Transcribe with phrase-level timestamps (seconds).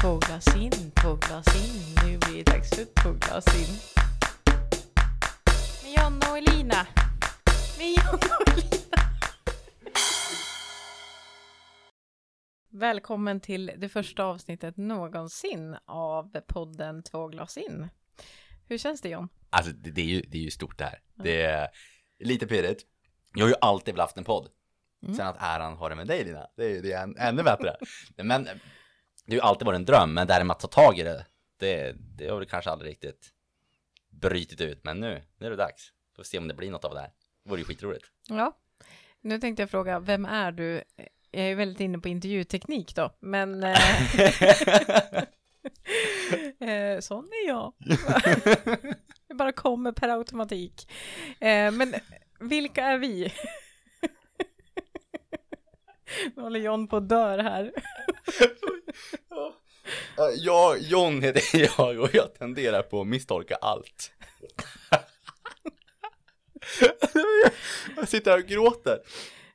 [0.00, 3.74] Två glas in, två glas in, nu blir det dags för två glas in.
[5.82, 6.86] Med Jonna och Elina.
[7.78, 9.02] Med Jonna och Elina.
[12.70, 17.88] Välkommen till det första avsnittet någonsin av podden Två glas in.
[18.68, 19.28] Hur känns det John?
[19.50, 20.98] Alltså det, det, är ju, det är ju stort det här.
[21.14, 21.68] Det är
[22.18, 22.82] lite pirrigt.
[23.34, 24.48] Jag har ju alltid velat haft en podd.
[25.02, 25.14] Mm.
[25.14, 27.76] Sen att äran har det med dig Lina, det är, det är än, ännu bättre.
[28.16, 28.48] men
[29.28, 31.26] det har ju alltid varit en dröm, men där med att ta tag i det,
[31.56, 33.32] det, det har väl kanske aldrig riktigt
[34.10, 34.84] brytit ut.
[34.84, 35.92] Men nu, nu är det dags.
[36.16, 37.10] Får se om det blir något av det här.
[37.44, 38.04] Det vore ju skitroligt.
[38.28, 38.56] Ja,
[39.20, 40.82] nu tänkte jag fråga, vem är du?
[41.30, 43.62] Jag är väldigt inne på intervjuteknik då, men...
[43.64, 43.78] eh,
[46.68, 47.72] eh, sån är jag.
[49.28, 50.90] Det bara kommer per automatik.
[51.40, 51.94] Eh, men
[52.40, 53.32] vilka är vi?
[56.36, 57.72] Nu håller John på att dör här.
[60.36, 61.42] Jag, John heter
[61.78, 64.12] jag och jag tenderar på att misstolka allt.
[67.96, 68.98] jag sitter här och gråter.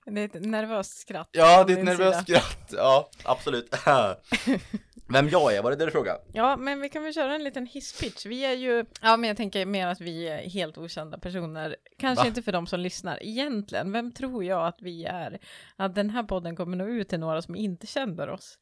[0.06, 1.30] Det är ett nervöst skratt.
[1.32, 2.40] Ja, det är ett nervöst sida.
[2.40, 2.74] skratt.
[2.74, 3.76] Ja, absolut.
[5.10, 6.20] Vem jag är, var det det du frågade?
[6.34, 8.26] Ja, men vi kan väl köra en liten hisspitch.
[8.26, 11.76] Vi är ju, ja men jag tänker mer att vi är helt okända personer.
[12.00, 12.28] Kanske Va?
[12.28, 13.24] inte för de som lyssnar.
[13.24, 15.40] Egentligen, vem tror jag att vi är?
[15.76, 18.60] Att den här podden kommer nå ut till några som inte känner oss.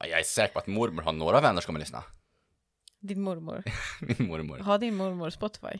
[0.00, 2.04] Ja, Jag är säker på att mormor har några vänner som kommer lyssna.
[3.00, 3.62] Din mormor.
[4.00, 4.58] Min mormor.
[4.58, 5.78] Har din mormor Spotify?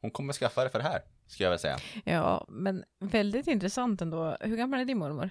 [0.00, 1.78] Hon kommer skaffa det för det här, ska jag väl säga.
[2.04, 4.36] Ja, men väldigt intressant ändå.
[4.40, 5.30] Hur gammal är din mormor?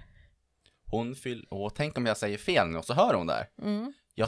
[0.85, 1.47] Hon fyll...
[1.49, 3.49] Åh, tänk om jag säger fel nu och så hör hon där.
[3.61, 3.93] Mm.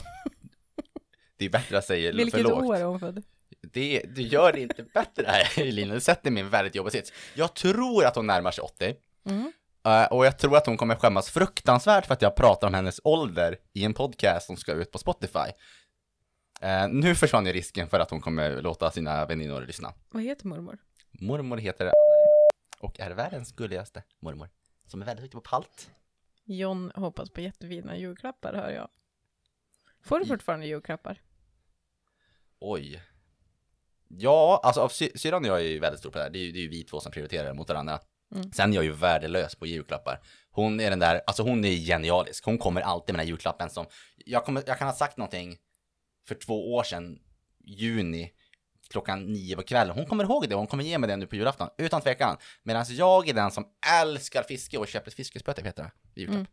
[1.37, 2.63] Det är bättre att säga Vilket för lågt.
[2.63, 3.23] år är hon född?
[3.61, 5.93] Det, du gör det inte bättre här, Elina.
[5.93, 7.13] Du sätter mig i en väldigt jobbig sits.
[7.35, 8.95] Jag tror att hon närmar sig 80.
[9.25, 9.51] Mm.
[9.85, 13.01] Eh, och jag tror att hon kommer skämmas fruktansvärt för att jag pratar om hennes
[13.03, 15.49] ålder i en podcast som ska ut på Spotify.
[16.61, 19.93] Eh, nu försvann ju risken för att hon kommer låta sina väninnor lyssna.
[20.09, 20.77] Vad heter mormor?
[21.11, 21.91] Mormor heter
[22.79, 24.49] och är världens gulligaste mormor.
[24.87, 25.91] Som är väldigt duktig på palt.
[26.43, 28.89] John hoppas på jättefina julklappar, hör jag.
[30.03, 31.21] Får du fortfarande julklappar?
[32.59, 33.03] Oj.
[34.07, 36.29] Ja, alltså syrran och jag är ju väldigt stor på det här.
[36.31, 37.99] Det är ju, det är ju vi två som prioriterar mot varandra.
[38.35, 38.51] Mm.
[38.51, 40.19] Sen är jag ju värdelös på julklappar.
[40.51, 42.45] Hon är den där, alltså hon är genialisk.
[42.45, 43.85] Hon kommer alltid med den här julklappen som,
[44.25, 45.57] jag, kommer, jag kan ha sagt någonting
[46.27, 47.19] för två år sedan,
[47.59, 48.31] juni,
[48.89, 49.95] klockan nio på kvällen.
[49.95, 52.37] Hon kommer ihåg det och hon kommer ge mig det nu på julafton, utan tvekan.
[52.63, 53.65] Medan jag är den som
[54.01, 56.37] älskar fiske och köper ett fiskespö, heter det, i julklapp.
[56.37, 56.47] Mm.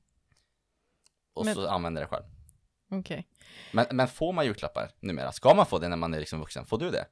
[1.34, 2.24] Och Men- så använder det själv.
[2.92, 3.26] Okej.
[3.72, 5.32] Men, men får man julklappar numera?
[5.32, 6.66] Ska man få det när man är liksom vuxen?
[6.66, 7.06] Får du det?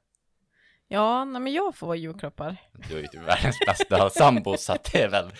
[0.91, 2.57] Ja, nej, men jag får julklappar.
[2.89, 5.31] Du är ju typ världens bästa sambo så att det är väl,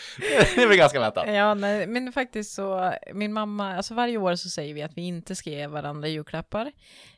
[0.55, 1.27] det är väl ganska väntat.
[1.27, 5.01] Ja, nej, men faktiskt så, min mamma, alltså varje år så säger vi att vi
[5.01, 6.65] inte ska ge varandra julklappar.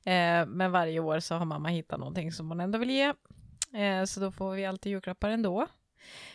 [0.03, 3.13] Eh, men varje år så har mamma hittat någonting som hon ändå vill ge.
[3.73, 5.67] Eh, så då får vi alltid julklappar ändå.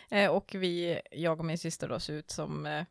[0.09, 2.83] Eh, och vi, jag och min syster då, ser ut som eh,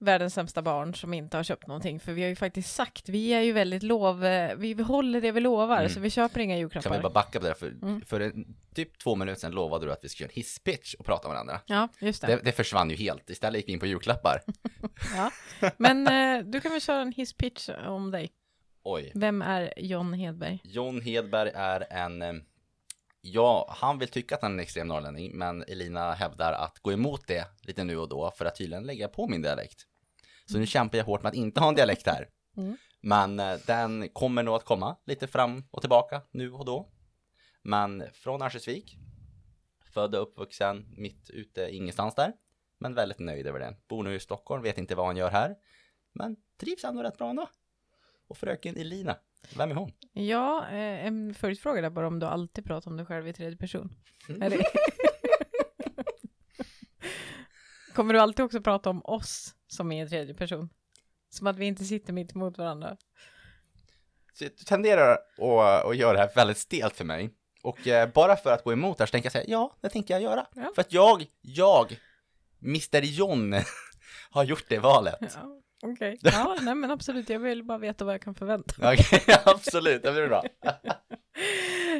[0.00, 2.00] världens sämsta barn som inte har köpt någonting.
[2.00, 5.32] För vi har ju faktiskt sagt, vi är ju väldigt lov, eh, vi håller det
[5.32, 5.88] vi lovar, Mm.
[5.88, 7.02] så vi köper inga Kan vi julklappar.
[7.02, 7.54] bara backa på det?
[7.54, 8.00] För, Mm.
[8.00, 11.04] för en, typ två minuter sedan lovade du att vi skulle göra en hisspitch och
[11.06, 11.60] prata med varandra.
[11.66, 12.26] Ja, just det.
[12.26, 13.30] Det, det försvann ju helt.
[13.30, 14.40] Istället gick vi in på julklappar.
[15.16, 15.30] Ja.
[15.76, 18.30] Men eh, du kan väl köra en hisspitch om dig.
[18.82, 19.12] Oj.
[19.14, 20.60] Vem är John Hedberg?
[20.64, 22.32] John Hedberg är en, eh,
[23.32, 26.92] ja, han vill tycka att han är en extrem norrlänning, men Elina hävdar att gå
[26.92, 29.86] emot det lite nu och då för att tydligen lägga på min dialekt.
[30.46, 32.28] Så nu kämpar jag hårt med att inte ha en dialekt här.
[32.56, 32.76] Mm.
[33.00, 36.88] Men eh, den kommer nog att komma lite fram och tillbaka nu och då.
[37.62, 38.96] Men från Örnsköldsvik,
[39.92, 42.32] född och uppvuxen mitt ute ingenstans där.
[42.78, 43.76] Men väldigt nöjd över det.
[43.88, 45.56] Bor nu i Stockholm, vet inte vad han gör här.
[46.12, 47.48] Men trivs ändå rätt bra ändå.
[48.28, 49.16] Och fröken Elina,
[49.56, 49.92] vem är hon?
[50.12, 53.56] Ja, eh, en följdfråga där bara om du alltid pratar om dig själv i tredje
[53.56, 53.90] person.
[54.28, 54.64] Det...
[57.94, 60.68] Kommer du alltid också prata om oss som är i tredje person?
[61.28, 62.96] Som att vi inte sitter mitt emot varandra.
[64.32, 67.30] Så du tenderar att, att göra det här väldigt stelt för mig.
[67.62, 70.14] Och eh, bara för att gå emot här så tänker jag säga, ja, det tänker
[70.14, 70.46] jag göra.
[70.54, 70.72] Ja.
[70.74, 71.98] För att jag, jag,
[72.62, 73.54] Mr John,
[74.30, 75.18] har gjort det valet.
[75.20, 75.60] Ja,
[75.92, 76.18] okej.
[76.22, 77.28] Ja, nej men absolut.
[77.28, 78.96] Jag vill bara veta vad jag kan förvänta mig.
[79.00, 80.42] Okej, absolut, det blir bra.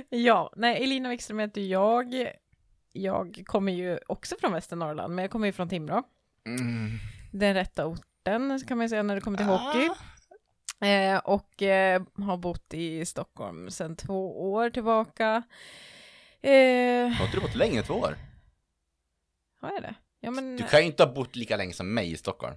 [0.08, 2.32] Ja, nej, Elina Wikström heter jag.
[2.92, 6.02] Jag kommer ju också från Västernorrland, men jag kommer ju från Timrå.
[6.46, 6.90] Mm.
[7.32, 9.88] Den rätta orten kan man ju säga när det kommer till hockey.
[10.80, 10.86] Ah.
[10.86, 15.42] Eh, och eh, har bott i Stockholm sedan två år tillbaka.
[16.42, 18.16] Eh, Har inte du bott längre än två år?
[19.60, 19.94] har jag det?
[20.20, 22.56] Ja men, Du kan ju inte ha bott lika länge som mig i Stockholm.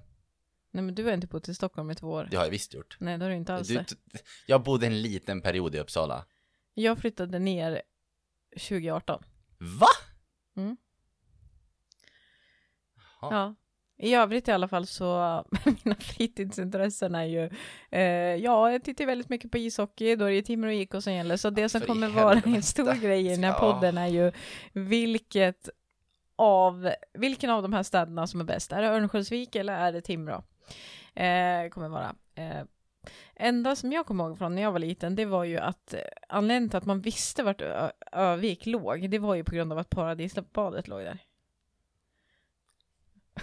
[0.71, 2.27] Nej men du har inte bott i Stockholm i två år.
[2.31, 2.97] Det har jag visst gjort.
[2.99, 3.85] Nej det har du inte alls Du,
[4.47, 6.25] jag bodde en liten period i Uppsala.
[6.73, 7.81] Jag flyttade ner
[8.53, 9.23] 2018.
[9.57, 9.87] Va?
[10.57, 10.77] Mm.
[13.21, 13.33] Jaha.
[13.33, 13.55] Ja.
[14.01, 15.45] I övrigt i alla fall så,
[15.83, 17.49] mina fritidsintressen är ju,
[17.91, 18.03] eh,
[18.35, 21.49] ja, jag tittar väldigt mycket på ishockey, då är det Timrå IK som gäller, så
[21.49, 23.59] det som för i kommer vara en stor grej i den här Ja.
[23.59, 24.31] podden är ju
[24.73, 25.69] vilket
[26.35, 30.01] av, vilken av de här städerna som är bäst, är det Örnsköldsvik eller är det
[30.01, 30.43] Timrå?
[31.15, 32.15] Eh, kommer vara.
[32.35, 32.61] Eh,
[33.35, 35.99] enda som jag kommer ihåg från när jag var liten, det var ju att eh,
[36.29, 39.77] anledningen till att man visste vart Ö- Övik låg, det var ju på grund av
[39.79, 41.17] att Paradisbadet låg där.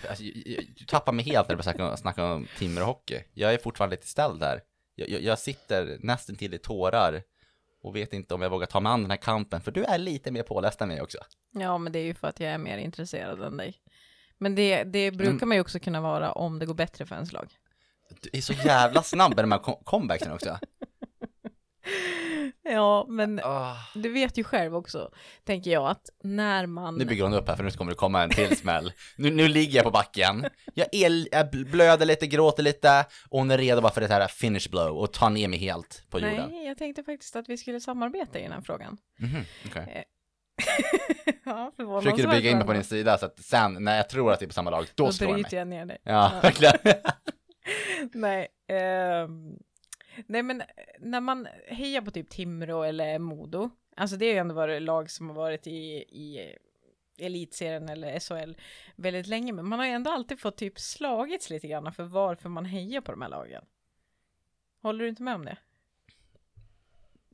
[0.09, 0.25] Alltså,
[0.77, 3.23] du tappar mig helt när du börjar snacka, om Timrå hockey.
[3.35, 4.61] Jag är fortfarande lite ställd där.
[4.95, 7.23] Jag, jag, jag sitter nästan till i tårar
[7.83, 9.99] och vet inte om jag vågar ta mig an den här kampen, för du är
[9.99, 11.19] lite mer påläst än mig också.
[11.51, 13.75] Ja, men det är ju för att jag är mer intresserad än dig.
[14.39, 17.33] Men det, det brukar man ju också kunna vara om det går bättre för ens
[17.33, 17.53] lag.
[18.21, 20.59] Du är så jävla snabb med de här com- comebacksen också.
[22.63, 23.77] Ja, men Ah.
[23.95, 25.11] du vet ju själv också,
[25.45, 26.95] tänker jag, att när man...
[26.95, 28.93] Nu bygger hon upp här för nu kommer det komma en till smäll.
[29.17, 30.47] Nu, nu ligger jag på backen.
[30.75, 34.29] Jag, är, jag blöder lite, gråter lite och hon är redo bara för det här
[34.29, 36.51] finish blow och ta ner mig helt på jorden.
[36.51, 38.97] Nej, jag tänkte faktiskt att vi skulle samarbeta i den här frågan.
[39.19, 40.05] Mhm, okej.
[41.45, 44.33] ja, Försöker du bygga in mig på din sida så att sen när jag tror
[44.33, 45.43] att vi är på samma lag, då Då slår jag mig.
[45.43, 45.99] bryter jag ner dig.
[46.03, 46.41] Ja, Ja.
[46.43, 46.75] verkligen.
[48.13, 49.59] Nej, ehm,
[50.27, 50.63] nej men
[50.99, 55.11] när man hejar på typ Timrå eller Modo, alltså det har ju ändå varit lag
[55.11, 56.57] som har varit i, i
[57.19, 58.57] elitserien eller SHL
[58.97, 62.49] väldigt länge, men man har ju ändå alltid fått typ slagits lite grann för varför
[62.49, 63.65] man hejar på de här lagen.
[64.83, 65.57] Håller du inte med om det?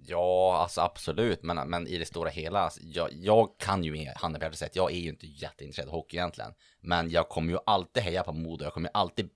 [0.06, 4.40] Ja, alltså absolut, men, men i det stora hela, alltså, jag, jag kan ju handen
[4.40, 6.52] på att jag är ju inte jätteintresserad av hockey egentligen.
[6.80, 9.30] Men jag kommer ju alltid heja på Modo, jag kommer ju alltid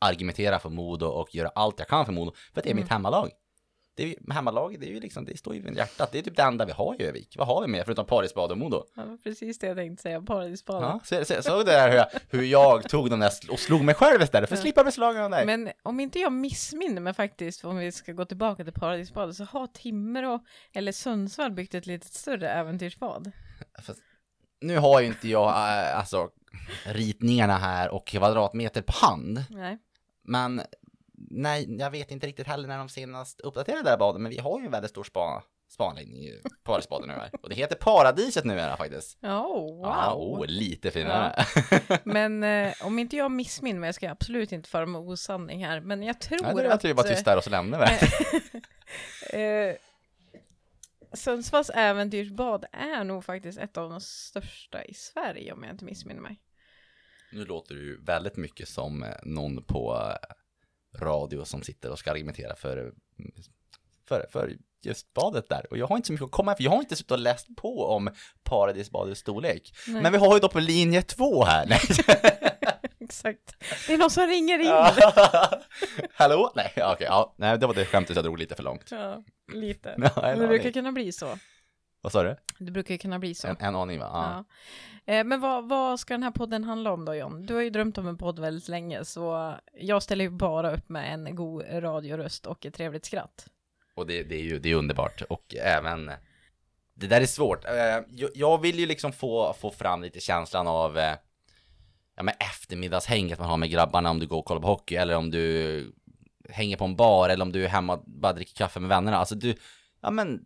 [0.00, 2.82] argumentera för Modo och göra allt jag kan för Modo, för att det är Mm.
[2.82, 3.30] mitt hemmalag.
[4.00, 6.22] Det är ju, hemmalaget, det är ju liksom, det står ju i hjärtat, det är
[6.22, 7.34] typ det enda vi har i Övik.
[7.38, 8.84] Vad har vi mer förutom Parisbad och Modo?
[8.94, 10.82] Ja, det precis det jag tänkte säga, Paradisbadet.
[10.82, 13.84] Ja, så, så, såg du där hur jag, hur jag tog den där och slog
[13.84, 15.46] mig själv istället för att slippa bli slagen av dig?
[15.46, 19.44] Men om inte jag missminner mig faktiskt, om vi ska gå tillbaka till Paradisbadet, så
[19.44, 20.40] har Timrå
[20.72, 23.32] eller Sundsvall byggt ett lite större äventyrsbad.
[23.82, 24.00] Fast,
[24.60, 26.30] nu har ju inte jag äh, alltså
[26.84, 29.44] ritningarna här och kvadratmeter på hand.
[29.50, 29.78] Nej.
[30.22, 30.62] Men
[31.30, 34.38] nej, jag vet inte riktigt heller när de senast uppdaterade det här badet, men vi
[34.38, 37.30] har ju en väldigt stor spa, spaanläggning i Parisbadet nu här.
[37.42, 39.18] Och det heter Paradiset nu här faktiskt.
[39.22, 39.80] Oh, wow.
[39.82, 41.44] Ja, oh, lite finare.
[42.04, 45.80] Men eh, om inte jag missminner mig, jag ska absolut inte föra med osanning här,
[45.80, 46.84] men jag tror Ja, det är att...
[46.84, 48.08] jag bara tyst där och så lämnar vi.
[49.32, 49.76] eh, eh,
[51.12, 56.20] Sundsvalls äventyrsbad är nog faktiskt ett av de största i Sverige om jag inte missminner
[56.20, 56.40] mig.
[57.32, 60.34] Nu låter du ju väldigt mycket som eh, någon på eh,
[60.98, 62.92] radio som sitter och ska argumentera för,
[64.08, 65.66] för, för just badet där.
[65.70, 67.56] Och jag har inte så mycket att komma för jag har inte suttit och läst
[67.56, 68.10] på om
[68.42, 69.74] paradisbadets storlek.
[69.88, 70.02] Nej.
[70.02, 71.66] Men vi har ju då på linje två här.
[71.66, 71.80] Nej.
[73.00, 73.56] Exakt.
[73.86, 74.92] Det är någon som ringer in.
[76.14, 76.52] Hallå?
[76.56, 77.34] Nej, okej, ja.
[77.36, 78.90] Nej, det var det skämtet jag drog lite för långt.
[79.52, 79.94] lite.
[80.16, 81.38] Ja, en Men det brukar kunna bli så.
[82.00, 82.36] Vad sa du?
[82.58, 83.48] Det brukar ju kunna bli så.
[83.48, 84.10] En, en aning va?
[84.12, 84.44] Ja.
[85.06, 85.14] Ja.
[85.14, 87.46] Eh, Men vad, vad ska den här podden handla om då John?
[87.46, 90.88] Du har ju drömt om en podd väldigt länge så jag ställer ju bara upp
[90.88, 93.46] med en god radioröst och ett trevligt skratt.
[93.94, 95.22] Och det, det är ju det är underbart.
[95.28, 96.10] Och även,
[96.94, 97.64] det där är svårt.
[97.64, 97.72] Eh,
[98.34, 101.14] jag- vill ju liksom få, få fram lite känslan av eh,
[102.16, 105.16] ja, men eftermiddagshänget man har med grabbarna om du går och kollar på hockey eller
[105.16, 105.92] om du
[106.48, 109.16] hänger på en bar eller om du är hemma och bara dricker kaffe med vännerna.
[109.16, 109.54] Alltså du,
[110.00, 110.44] ja men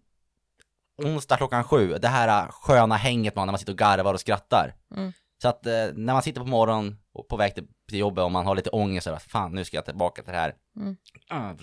[0.96, 4.74] onsdag klockan sju, det här sköna hänget man när man sitter och garvar och skrattar.
[4.96, 5.12] Mm.
[5.42, 8.30] Så att eh, när man sitter på morgonen och på väg till, till jobbet och
[8.32, 10.96] man har lite ångest över att fan nu ska jag tillbaka till det här Mm.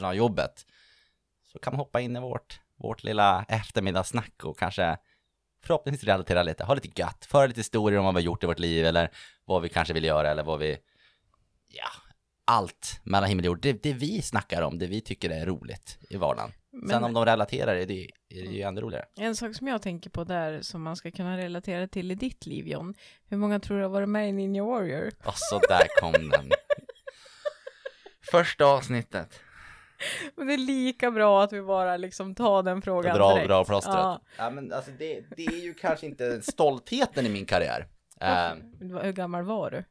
[0.03, 0.65] äh, jobbet.
[1.51, 4.97] Så kan man hoppa in i vårt, vårt lilla eftermiddagssnack och kanske
[5.63, 8.47] förhoppningsvis relatera lite, ha lite gött, föra lite historier om vad vi har gjort i
[8.47, 9.11] vårt liv eller
[9.45, 10.77] vad vi kanske vill göra eller vad vi,
[11.67, 11.89] ja,
[12.45, 13.61] allt mellan himmel och jord.
[13.61, 16.51] Det, det vi snackar om, det vi tycker är roligt i vardagen.
[16.81, 19.05] Sen Men om de relaterar är det, är det ju ännu roligare.
[19.15, 22.45] en sak som jag tänker på där som man ska kunna relatera till i ditt
[22.45, 22.93] liv John.
[23.27, 25.11] Hur många tror du har varit med i Ninja Warrior?
[25.25, 26.49] Och så där kom den.
[28.31, 29.39] Första avsnittet.
[30.35, 33.47] Men det är lika bra att vi bara liksom tar den frågan Dra, direkt.
[33.49, 33.95] dra plåstret.
[33.95, 34.21] Ja.
[34.37, 34.49] Ja.
[34.49, 37.87] men alltså det, det är ju kanske inte stoltheten i min karriär.
[38.21, 39.83] Eh, Hur gammal var du?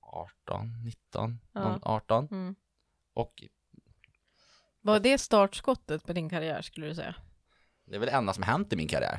[0.00, 1.60] 18, 19, Ja.
[1.60, 2.28] någon 18.
[2.30, 2.54] Mm.
[3.14, 3.42] Och
[4.86, 7.14] Var det startskottet på din karriär skulle du säga?
[7.86, 9.18] det är väl det enda som hänt i min karriär.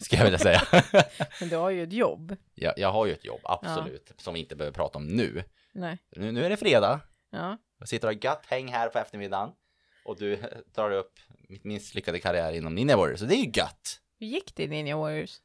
[0.00, 0.62] Ska jag vilja säga.
[1.40, 2.36] Men du har ju ett jobb.
[2.54, 5.44] jag, jag har ju ett jobb, absolut, som vi inte behöver prata om nu.
[5.72, 5.98] Nej.
[6.16, 7.00] Nu, nu är det fredag.
[7.30, 7.58] Ja.
[7.78, 9.50] Jag sitter och har gött häng här på eftermiddagen.
[10.04, 10.36] Och du
[10.74, 11.12] drar upp
[11.48, 14.00] mitt misslyckade karriär inom Ninja Warrior, så det är ju gött.
[14.18, 15.40] Hur gick det i Ninja Warriors?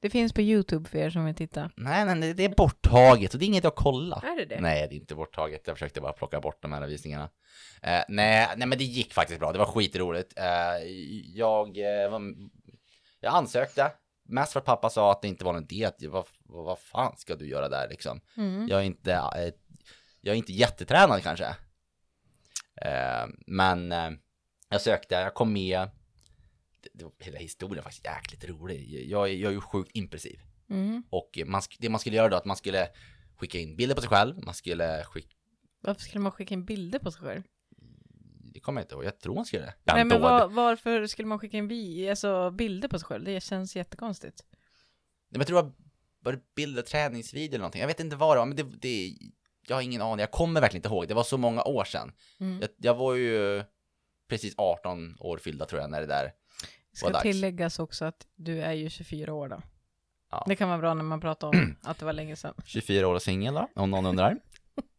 [0.00, 1.70] Det finns på YouTube för er som vill titta.
[1.76, 4.22] Nej, nej, det- är borttaget och det är inget att kolla.
[4.24, 4.60] Är det det?
[4.60, 5.62] Nej, det är inte borttaget.
[5.66, 7.30] Jag försökte bara plocka bort de här visningarna.
[7.82, 9.52] Eh, nej, nej, men det gick faktiskt bra.
[9.52, 10.38] Det var skitroligt.
[10.38, 10.84] Eh,
[11.34, 12.20] jag, eh, var,
[13.20, 13.92] jag ansökte.
[14.28, 15.90] Mest för att pappa sa att det inte var någon idé.
[16.08, 18.20] Vad, vad, vad fan ska du göra där liksom?
[18.36, 18.68] Mm.
[18.68, 19.52] Jag är inte, eh,
[20.20, 21.46] jag är inte jättetränad kanske.
[22.82, 24.10] Eh, men eh,
[24.68, 25.88] jag sökte, jag kom med.
[27.18, 29.06] Hela historien är faktiskt jäkligt rolig.
[29.10, 30.40] Jag, är- jag är ju sjukt impulsiv.
[30.70, 31.02] Mm.
[31.10, 32.88] Och man, det man skulle göra då att man skulle
[33.36, 34.44] skicka in bilder på sig själv.
[34.44, 35.34] Man skulle skicka,
[35.80, 37.42] Varför skulle man skicka in bilder på sig själv?
[38.52, 39.74] det kommer jag inte ihåg, jag tror man skulle det.
[39.84, 43.24] Nej, men var, varför skulle man skicka in vi, alltså, bilder på sig själv?
[43.24, 44.44] Det känns jättekonstigt.
[44.50, 44.58] Nej,
[45.30, 45.72] men jag tror det var,
[46.20, 47.80] var det bilder, träningsvideo eller någonting.
[47.80, 49.16] Jag vet inte vad det var, men det, det,
[49.68, 50.20] jag har ingen aning.
[50.20, 51.08] Jag kommer verkligen inte ihåg.
[51.08, 52.12] Det var så många år sedan.
[52.40, 52.60] Mm.
[52.60, 53.64] Jag, jag var ju
[54.28, 56.32] precis 18 år fyllda tror jag när det där
[56.96, 57.22] Ska dags.
[57.22, 59.62] tilläggas också att du är ju 24 år då.
[60.30, 60.44] Ja.
[60.48, 62.54] Det kan vara bra när man pratar om att det var länge sedan.
[62.64, 64.36] 24 år och singel då, om någon undrar.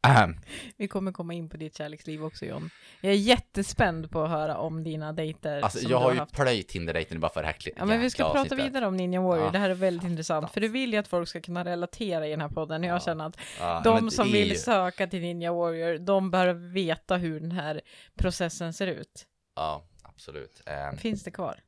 [0.77, 2.69] Vi kommer komma in på ditt kärleksliv också John.
[3.01, 6.33] Jag är jättespänd på att höra om dina dejter Alltså jag har ju haft.
[6.35, 7.55] plöjt Tinder-dejten bara för det här.
[7.75, 9.51] Ja men vi ska prata vidare om Ninja Warrior, Ja.
[9.51, 10.51] det här är väldigt intressant.
[10.51, 12.83] För du vill ju att folk ska kunna relatera i den här podden.
[12.83, 12.99] Jag Ja.
[12.99, 17.39] känner att Ja, de som vill ju- söka till Ninja Warrior, de bör veta hur
[17.39, 17.81] den här
[18.15, 19.25] processen ser ut.
[19.55, 20.61] Ja, absolut.
[20.65, 21.59] Eh, Finns det kvar?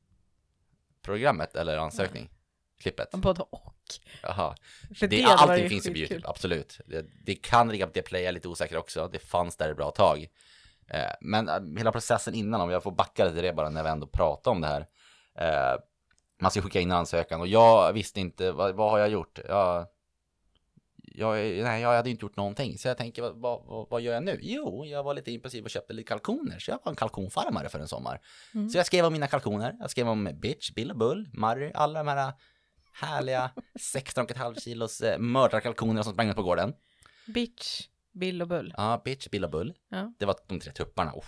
[1.10, 2.30] Programmet eller ansökning?
[2.80, 3.12] Klippet?
[3.12, 3.76] Både och.
[4.24, 4.56] Jaha.
[4.96, 5.98] För Det, hade allting finns ju på.
[5.98, 6.80] YouTube, absolut.
[6.86, 9.08] Det, det kan ligga på Dplay, jag är lite osäker också.
[9.08, 10.28] Det fanns där ett bra tag.
[10.88, 13.90] Eh, men eh, hela processen innan, om jag får backa lite det bara när vi
[13.90, 14.86] ändå pratar om det här.
[15.40, 15.80] Eh,
[16.42, 19.40] man ska skicka in ansökan och jag visste inte, vad, vad har jag gjort?
[19.48, 19.88] Jag,
[21.20, 22.78] jag, nej, jag hade inte gjort någonting.
[22.78, 23.36] Så jag tänker, vad,
[23.66, 24.40] vad, vad, gör jag nu?
[24.42, 26.60] Jo, jag var lite impulsiv och köpte lite kalkoner.
[26.60, 28.22] Så jag var en kalkonfarmare för en sommar.
[28.54, 28.70] Mm.
[28.70, 29.76] Så jag skrev om mina kalkoner.
[29.80, 32.34] Jag skrev om Bitch, Bill och Bull, Murray, alla de här
[32.94, 36.74] härliga 16,5 kilos eh, mördarkalkoner som sprang ut på gården.
[37.28, 38.74] Bitch, Bill och Bull.
[38.78, 39.74] Ja, Bitch, Bill och Bull.
[39.90, 40.14] Ja.
[40.20, 41.12] Det var de tre tupparna.
[41.12, 41.24] Oh, oj,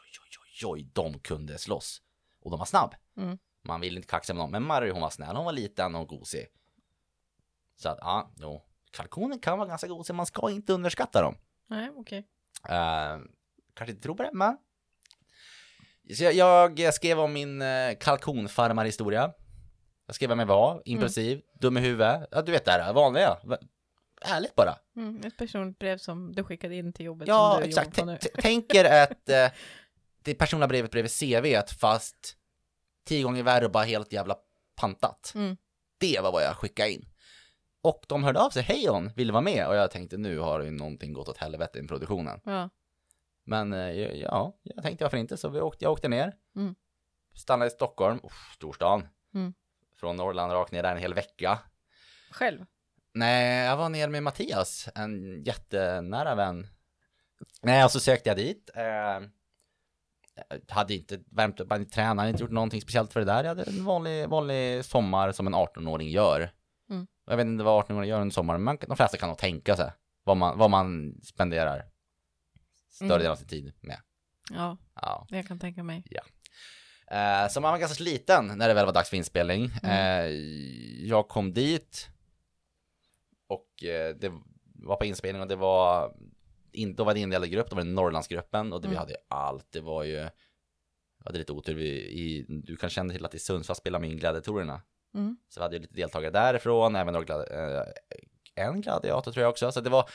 [0.00, 2.02] oj, oj, oj, de kunde slåss.
[2.40, 2.94] Och de var snabb.
[3.16, 3.38] Mm.
[3.64, 5.36] Man vill inte kaxa med dem, men Murray hon var snäll.
[5.36, 6.46] Hon var liten och gosig.
[7.76, 8.69] Så att, ja, jo.
[8.90, 11.36] Kalkoner kan vara ganska gosiga, man ska inte underskatta dem.
[11.66, 12.18] Nej, okej.
[12.18, 13.24] Uh,
[13.74, 14.56] kanske inte tror på det, men.
[16.16, 19.32] Så jag, jag skrev om min uh, kalkonfarmarhistoria.
[20.06, 22.28] Jag skrev vem jag var, impulsiv, dum i huvudet.
[22.30, 23.36] Ja, du vet det här vanliga.
[23.44, 23.58] Va-
[24.22, 24.76] Ärligt bara.
[24.96, 27.96] Mm, ett personligt brev som du skickade in till jobbet Ja, som du exakt.
[27.96, 28.18] på nu.
[28.34, 29.10] Tänk er att
[29.52, 29.58] uh,
[30.22, 32.36] det personliga brevet bredvid CVt fast
[33.06, 34.36] tio gånger värre och bara helt jävla
[34.76, 35.32] pantat.
[35.34, 35.56] Mm.
[35.98, 37.08] Det var vad jag skickade in.
[37.82, 39.66] Och de hörde av sig, hej hon, vill du vara med?
[39.66, 42.40] Och jag tänkte nu har ju någonting gått åt helvete i produktionen.
[42.44, 42.70] Ja.
[43.44, 46.36] Men eh, ja, jag tänkte varför inte, så vi åkte, jag åkte ner.
[46.56, 46.74] Mm.
[47.34, 49.08] Stannade i Stockholm, Uff, storstan.
[49.34, 49.54] Mm.
[49.96, 51.58] Från Norrland rakt ner där en hel vecka.
[52.30, 52.64] Själv?
[53.12, 56.66] Nej, jag var ner med Mattias, en jättenära vän.
[57.62, 58.70] Nej, och så sökte jag dit.
[58.74, 59.20] Eh,
[60.68, 63.44] hade inte värmt upp, hade inte tränat, hade inte gjort någonting speciellt för det där.
[63.44, 66.50] Jag hade en vanlig, vanlig sommar som en 18-åring gör.
[67.30, 69.92] Jag vet inte vad 18-åringar gör under sommaren, men de flesta kan nog tänka sig
[70.24, 71.84] vad man, vad man spenderar
[72.90, 73.18] större Mm.
[73.18, 74.00] delen av sin tid med.
[74.50, 75.26] Ja, Ja.
[75.30, 76.04] jag kan tänka mig.
[77.10, 79.70] Eh, så man var ganska sliten när det väl var dags för inspelning.
[79.82, 79.90] Mm.
[80.24, 80.30] Eh,
[81.08, 82.08] jag kom dit
[83.46, 84.32] och eh, det
[84.74, 86.14] var på inspelning och det var
[86.72, 89.00] in, då var det indelad grupp, då var det Norrlandsgruppen och det, vi Mm.
[89.00, 89.66] hade allt.
[89.72, 90.30] Det var ju, jag
[91.24, 94.16] hade lite otur, vi, i, du kan känna till att i Sundsvall spelar man in
[94.16, 94.82] gladiatorerna.
[95.14, 95.36] Mm.
[95.48, 99.50] Så vi hade ju lite deltagare därifrån, även några gladi- eh, en gladiator tror jag
[99.50, 99.72] också.
[99.72, 100.10] Så det var,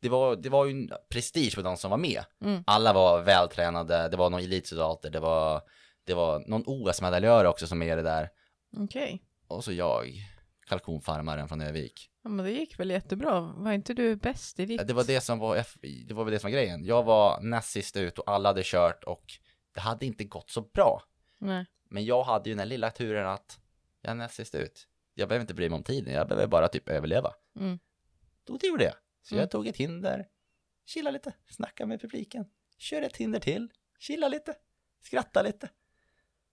[0.00, 2.24] det var, det var ju en prestige för de som var med.
[2.44, 2.64] Mm.
[2.66, 5.62] Alla var vältränade, det var någon elitsoldater, det var,
[6.04, 8.28] det var någon OS-medaljör också som är med i det där.
[8.76, 9.22] Okej.
[9.48, 10.12] Och så jag,
[10.66, 12.10] kalkonfarmaren från Övik.
[12.22, 13.40] Ja, men det gick väl jättebra.
[13.40, 14.88] Var inte du bäst i ditt?
[14.88, 15.64] Det var det som var,
[16.08, 16.84] det var väl det som var grejen.
[16.84, 19.24] Jag var näst sist ut och alla hade kört och
[19.74, 21.02] det hade inte gått så bra.
[21.38, 21.66] Nej.
[21.90, 23.58] Men jag hade ju den här lilla turen att
[24.04, 24.88] jag är näst sist ut.
[25.14, 27.32] Jag behöver inte bry mig om tiden, jag behöver bara typ överleva.
[27.60, 27.78] Mm.
[28.44, 28.94] Då gjorde jag.
[29.22, 29.40] Så Mm.
[29.40, 30.26] jag tog ett hinder,
[30.86, 32.44] chilla lite, snacka med publiken,
[32.78, 34.54] kör ett hinder till, chilla lite,
[35.02, 35.68] skratta lite.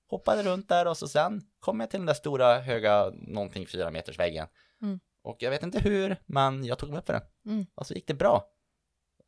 [0.08, 3.92] Hoppade runt där och så sen kom jag till den där stora höga någonting fyra
[3.92, 4.48] meters väggen.
[4.82, 5.00] Mm.
[5.22, 7.22] Och jag vet inte hur, men jag tog mig upp för den.
[7.46, 7.66] Mm.
[7.76, 8.48] Och så gick det bra.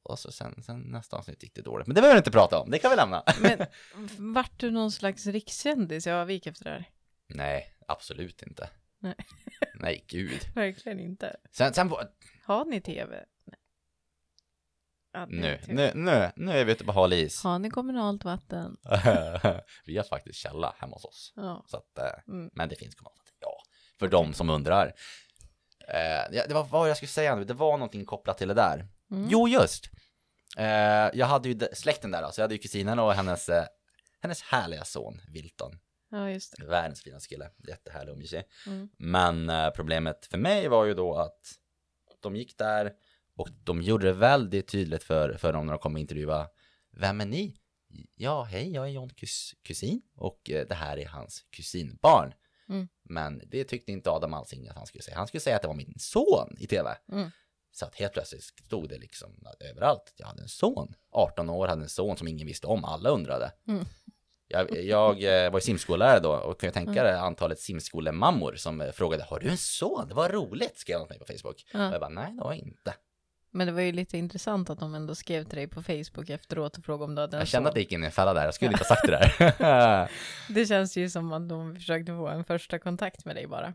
[0.04, 1.88] Och så sen, sen nästa avsnitt gick det dåligt.
[1.88, 3.24] Men det behöver vi inte prata om, det kan vi lämna.
[3.42, 3.66] Men
[4.34, 6.90] vart du någon slags rikskändis i Övik efter det här?
[7.28, 8.70] Nej, absolut inte.
[9.00, 9.16] Nej.
[9.76, 10.42] Nej, gud.
[10.56, 11.36] Verkligen inte.
[11.52, 12.10] Sen, sen var,
[12.44, 13.26] Har ni tv?
[15.14, 17.44] Ja, det är Nu, nu, nu, nu är vi ute på hal is.
[17.44, 18.78] Har ni kommunalt vatten?
[19.86, 21.34] vi har faktiskt källa hemma hos oss.
[21.36, 21.66] Ja.
[21.68, 22.50] Så att, eh, Mm.
[22.54, 23.58] Men det finns kommunalt vatten, ja.
[24.00, 24.94] För de som undrar.
[25.88, 28.54] Eh, ja, det var vad jag skulle säga nu, det var någonting kopplat till det
[28.54, 28.88] där.
[29.12, 29.28] Mm.
[29.30, 29.90] Jo, just.
[30.58, 32.42] Eh, jag hade ju släkten där, alltså.
[32.42, 33.66] jag hade ju kusinen och hennes, eh,
[34.22, 35.80] hennes härliga son, Wilton.
[36.14, 36.66] Ja, just det.
[36.66, 38.44] Världens finaste kille, jättehärlig och mysig.
[38.68, 38.90] Mm.
[38.98, 41.60] Men eh, problemet för mig var ju då att
[42.20, 42.94] de gick där
[43.36, 46.48] och de gjorde det väldigt tydligt för, för dem när de kom och intervjua.
[46.92, 47.58] Vem är ni?
[48.16, 52.34] Ja, hej, jag är John kus, kusin och eh, det här är hans kusinbarn.
[52.70, 52.88] Mm.
[53.04, 55.18] Men det tyckte inte Adam Alsing att han skulle säga.
[55.18, 56.98] Han skulle säga att det var min son i tv.
[57.12, 57.30] Mm.
[57.72, 60.14] Så att helt plötsligt stod det liksom överallt.
[60.18, 60.96] Jag hade en son.
[61.12, 62.86] 18 år, hade en son som ingen visste om.
[62.86, 63.52] Alla undrade.
[63.68, 63.86] Mm.
[64.54, 68.82] Jag, jag eh, var ju simskollärare då och kan ju tänka dig antalet simskolemammor som
[68.82, 70.08] eh, frågade Har du en son?
[70.08, 71.66] Det var roligt, skrev de till mig på Facebook.
[71.74, 71.88] Ja.
[71.88, 72.94] Och jag bara, nej det var jag inte.
[73.52, 76.78] Men det var ju lite intressant att de ändå skrev till dig på Facebook efteråt
[76.78, 77.70] och frågade om du hade en Jag kände son.
[77.70, 79.12] att det gick in i en fälla där, jag skulle inte ha sagt det
[79.60, 80.12] där.
[80.50, 83.74] Det känns ju som att de försökte få en första kontakt med dig bara.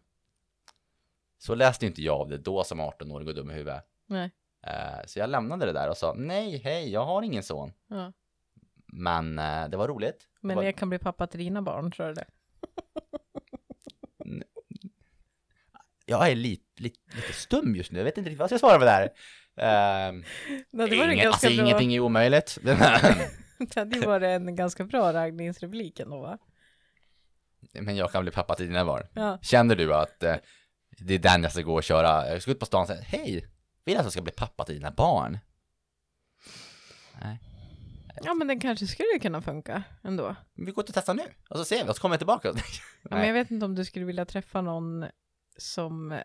[1.38, 3.84] Så läste inte jag av det då som 18-åring och dum i huvudet.
[4.06, 4.30] Nej.
[4.66, 7.72] Eh, Så jag lämnade det där och sa, nej, hej, jag har ingen son.
[7.88, 8.12] Ja.
[8.92, 10.28] Men eh, det var roligt.
[10.40, 10.62] Men var...
[10.62, 12.26] jag kan bli pappa till dina barn, tror du det?
[16.06, 18.66] Jag är lite, lite, lite stum just nu, jag vet inte riktigt vad jag ska
[18.66, 19.12] svara på det här.
[19.56, 20.24] Ehm,
[20.70, 21.54] Ja, det var ingen, alltså bra.
[21.54, 22.58] ingenting är omöjligt.
[23.58, 26.38] Det hade ju varit en ganska bra raggningsreplik ändå va?
[27.72, 29.06] Men jag kan bli pappa till dina barn.
[29.14, 29.38] Ja.
[29.42, 30.36] Känner du att eh,
[30.98, 32.28] det är den jag ska gå och köra?
[32.28, 33.46] Jag ska ut på stan och säga, hej,
[33.84, 35.38] vill du att jag ska bli pappa till dina barn?
[38.20, 38.28] Nej.
[38.28, 40.36] Ja men den kanske skulle kunna funka ändå.
[40.54, 42.52] Vi går och testar nu, och så ser vi, och så kommer jag tillbaka.
[43.10, 45.06] Men jag vet inte om du skulle vilja träffa någon
[45.58, 46.20] som...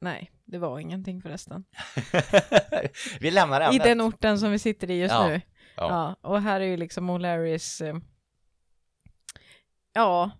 [0.00, 1.64] Nej, det var ingenting förresten.
[3.20, 3.82] vi lämnar I ämnet.
[3.84, 5.40] den orten som vi sitter i just Ja, nu.
[5.76, 6.16] ja.
[6.20, 6.28] Ja.
[6.28, 7.84] Och här är ju liksom O'Larrys...
[7.86, 7.96] Eh,
[9.92, 10.30] ja,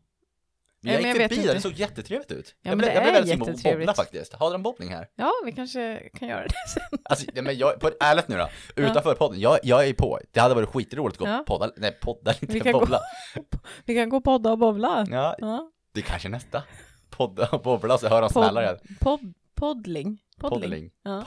[0.83, 2.55] jag gick jag förbi där, det såg jättetrevligt ut.
[2.62, 4.33] Ja, jag men blev, det jag blev väldigt sugen på att bowla faktiskt.
[4.33, 5.07] Har de bowling här?
[5.16, 6.99] ja, vi kanske kan göra det sen.
[7.05, 10.18] Alltså, ja, men jag, på ärligt nu då, utanför podden, jag, jag är på.
[10.33, 11.45] Det hade varit skitroligt att gå Ja.
[11.47, 13.01] podda, nej podda, Vi inte kan gå- bowla.
[13.85, 15.07] Vi kan gå podda och bowla.
[15.11, 15.71] Ja, Ja.
[15.92, 16.62] det är kanske nästa.
[17.11, 18.77] Podda och bowla så hör de smäller igen.
[19.01, 19.21] Pod,
[19.55, 20.18] poddling.
[20.40, 20.61] Poddling.
[20.61, 20.90] Poddling.
[21.03, 21.27] Ja.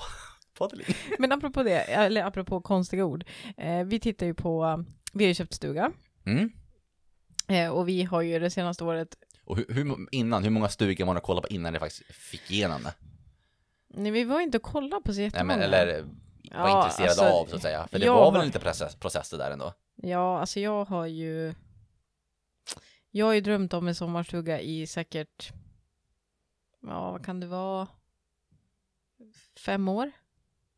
[0.57, 0.87] Poddling.
[1.19, 3.23] Men apropå det, eller apropå konstiga ord.
[3.57, 5.91] Eh, vi tittar ju på, vi har ju köpt stuga.
[6.25, 6.49] Mm.
[7.47, 9.07] Eh, och vi har ju det senaste året,
[9.45, 12.51] Och hur, hur, innan, hur många stugor man har kollat på innan det faktiskt fick
[12.51, 12.93] igenom det?
[13.87, 15.57] nej vi var inte och kollade på så Nej, jättemånga.
[15.57, 16.09] men, eller var
[16.69, 17.87] Ja, intresserad alltså, av så att säga.
[17.87, 19.73] För det var väl har- lite process, process det där ändå?
[19.95, 21.53] Ja, alltså jag har ju,
[23.11, 25.51] jag har ju drömt om en sommarstuga i säkert,
[26.81, 27.87] ja vad kan det vara,
[29.59, 30.11] fem år?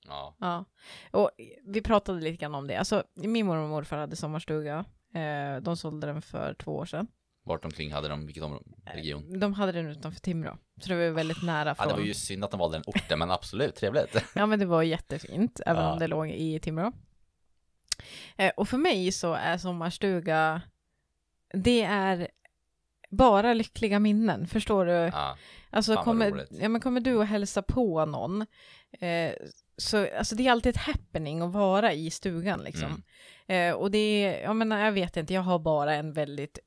[0.07, 0.35] Ja.
[0.39, 0.65] Ja,
[1.11, 1.31] och
[1.63, 2.75] vi pratade lite grann om det.
[2.75, 4.85] Alltså, min mormor och morfar hade sommarstuga.
[5.13, 7.07] Eh, de sålde den för två år sedan.
[7.47, 9.39] Vart omkring hade de, vilket område, region?
[9.39, 10.57] De hade den utanför Timrå.
[10.81, 11.87] Så det var ju väldigt nära Ja, från.
[11.87, 14.23] det var ju synd att de valde den orten, men absolut, trevligt.
[14.35, 15.91] Ja, men det var jättefint, även Ja.
[15.93, 16.91] om det låg i Timrå.
[18.35, 20.61] Eh, och för mig så är sommarstuga,
[21.53, 22.27] det är
[23.09, 24.91] bara lyckliga minnen, förstår du?
[24.91, 25.37] Ja.
[25.69, 28.41] Alltså kommer, ja, men kommer du att hälsa på någon,
[28.99, 29.31] eh,
[29.77, 33.03] så alltså det är alltid ett happening att vara i stugan liksom.
[33.47, 33.69] Mm.
[33.71, 36.59] Eh, och det är, jag menar, jag vet inte, jag har bara en väldigt,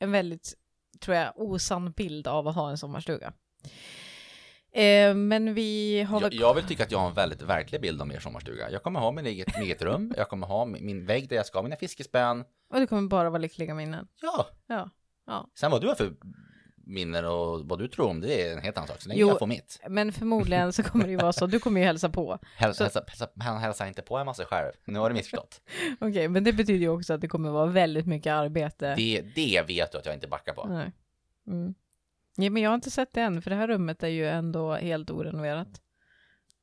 [0.00, 0.54] en väldigt,
[1.00, 3.32] tror jag, osann bild av att ha en sommarstuga.
[4.72, 8.12] Eh, men vi har Jag, vill tycka att jag har en väldigt verklig bild om
[8.12, 8.70] er sommarstuga.
[8.70, 11.36] Jag kommer ha min eget, mitt eget rum, jag kommer ha min, min vägg där
[11.36, 12.44] jag ska ha mina fiskespön.
[12.70, 14.08] Och det kommer bara vara lyckliga minnen.
[14.22, 14.46] Ja.
[14.66, 14.90] Ja.
[15.26, 15.50] Ja.
[15.54, 16.12] Sen vad du har för
[16.90, 19.00] minnen och vad du tror om det är en helt annan sak.
[19.02, 19.28] Så länge Jo.
[19.28, 19.80] jag får mitt.
[19.88, 22.38] Men förmodligen så kommer det ju vara så, du kommer ju hälsa på.
[22.56, 24.72] Häl, Så- hälsa, hälsa, han hälsar inte på hemma sig själv.
[24.84, 25.60] Nu har du missförstått.
[26.00, 28.94] Okej, men det betyder ju också att det kommer vara väldigt mycket arbete.
[28.94, 30.66] Det, det vet du att jag inte backar på.
[30.68, 30.92] Nej.
[31.46, 31.74] Mm.
[32.36, 34.74] Ja, men jag har inte sett det än, för det här rummet är ju ändå
[34.74, 35.68] helt orenoverat.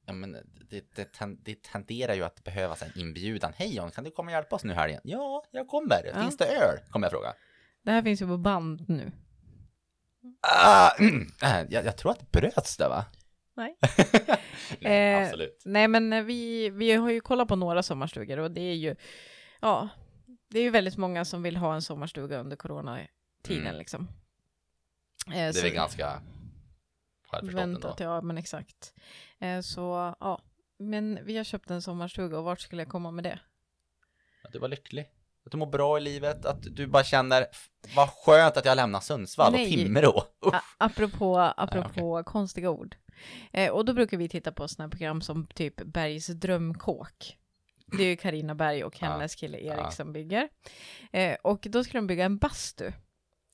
[0.05, 0.31] Ja, men
[0.69, 3.53] det, det, det tenderar ju att behövas en inbjudan.
[3.55, 5.01] Hej John, kan du komma och hjälpa oss nu här igen?
[5.03, 6.11] Ja, jag kommer.
[6.13, 6.21] Ja.
[6.21, 6.77] Finns det öl?
[6.89, 7.33] Kommer jag fråga.
[7.83, 9.11] Det här finns ju på band nu.
[10.41, 10.91] Ah,
[11.41, 13.05] äh, jag, jag tror att bröts det va?
[13.55, 13.77] Nej.
[14.79, 15.61] Nej, Eh, absolut.
[15.65, 18.95] Nej, men vi, vi har ju kollat på några sommarstugor och det är ju,
[19.61, 19.89] ja,
[20.49, 23.07] det är ju väldigt många som vill ha en sommarstuga under coronatiden
[23.67, 23.75] Mm.
[23.77, 24.07] liksom.
[25.27, 26.21] Eh, Det är så- väl ganska
[27.29, 27.95] självförstått ändå.
[27.99, 28.93] Ja men exakt.
[29.39, 30.41] Eh, så ja,
[30.79, 33.39] men vi har köpt en sommarstuga och vart skulle jag komma med det?
[34.43, 35.09] Att du var lycklig.
[35.47, 36.45] Att du mår bra i livet.
[36.45, 39.71] Att du bara känner, "F- vad skönt att jag lämnar Sundsvall och Nej.
[39.71, 40.23] Timrå.
[40.45, 40.53] Uff.
[40.53, 42.95] A- apropå apropå konstiga ord.
[43.53, 47.37] Eh, och då brukar vi titta på sådana program som typ Bergs drömkåk.
[47.97, 49.91] Det är ju Karina Berg och hennes kille Erik Ja.
[49.91, 50.49] som bygger.
[51.11, 52.91] Eh, och då skulle de bygga en bastu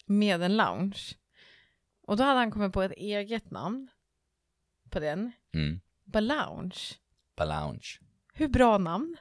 [0.05, 1.01] med en lounge.
[2.07, 3.87] Och då hade han kommit på ett eget namn
[4.89, 5.31] på den.
[5.55, 5.79] Mm.
[6.05, 6.75] Balounge.
[7.37, 7.87] Balounge.
[8.33, 9.17] Hur bra namn?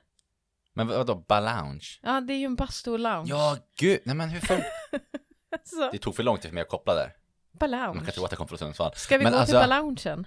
[0.72, 1.86] Men vad- vadå, balounge?
[2.02, 3.28] Ja, det är ju en bastu och lounge.
[3.30, 4.62] Ja, gud, nej men hur fan?
[5.64, 7.16] Så, Det tog för lång tid för mig att koppla där.
[7.52, 7.94] balounge.
[7.94, 8.92] Man kan tro att jag kom från Sundsvall.
[8.94, 10.26] Ska vi Men gå alltså- till baloungen?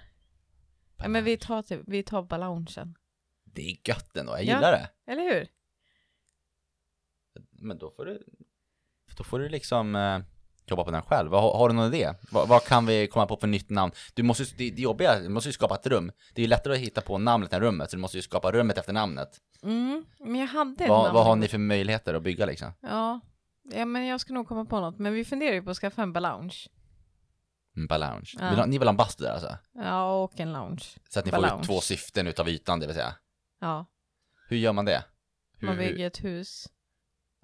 [0.96, 2.94] Ja, men vi tar, till, vi tar baloungen.
[3.44, 4.54] Det är gött ändå, jag Ja.
[4.54, 5.12] gillar det.
[5.12, 5.48] Eller hur?
[7.50, 8.24] Men då får du,
[9.16, 10.18] då får du liksom eh,
[10.70, 11.32] jobba på den själv.
[11.32, 12.12] Har, har du någon idé?
[12.30, 13.92] Vad, vad kan vi komma på för nytt namn?
[14.14, 16.12] Du måste, det, det jobbiga, är, du måste ju skapa ett rum.
[16.34, 18.52] Det är ju lättare att hitta på namnet än rummet, så du måste ju skapa
[18.52, 19.28] rummet efter namnet.
[19.62, 21.14] Mm, men jag hade ett Vad, namn.
[21.14, 22.72] vad har ni för möjligheter att bygga liksom?
[22.80, 23.20] Ja.
[23.74, 24.98] ja, men jag ska nog komma på något.
[24.98, 26.56] Men vi funderar ju på att skaffa en balounge.
[27.76, 28.30] Mm, Balounge.
[28.40, 28.50] Ja.
[28.50, 29.56] Vill, ni vill ha en bastu där alltså?
[29.74, 30.84] Ja, och en lounge.
[31.08, 31.60] Så att ni får Balounge.
[31.62, 33.14] ut två syften utav ytan, det vill säga.
[33.60, 33.86] Ja,
[34.48, 35.04] Hur gör man det?
[35.58, 36.66] Hur, man hur- bygger ett hus.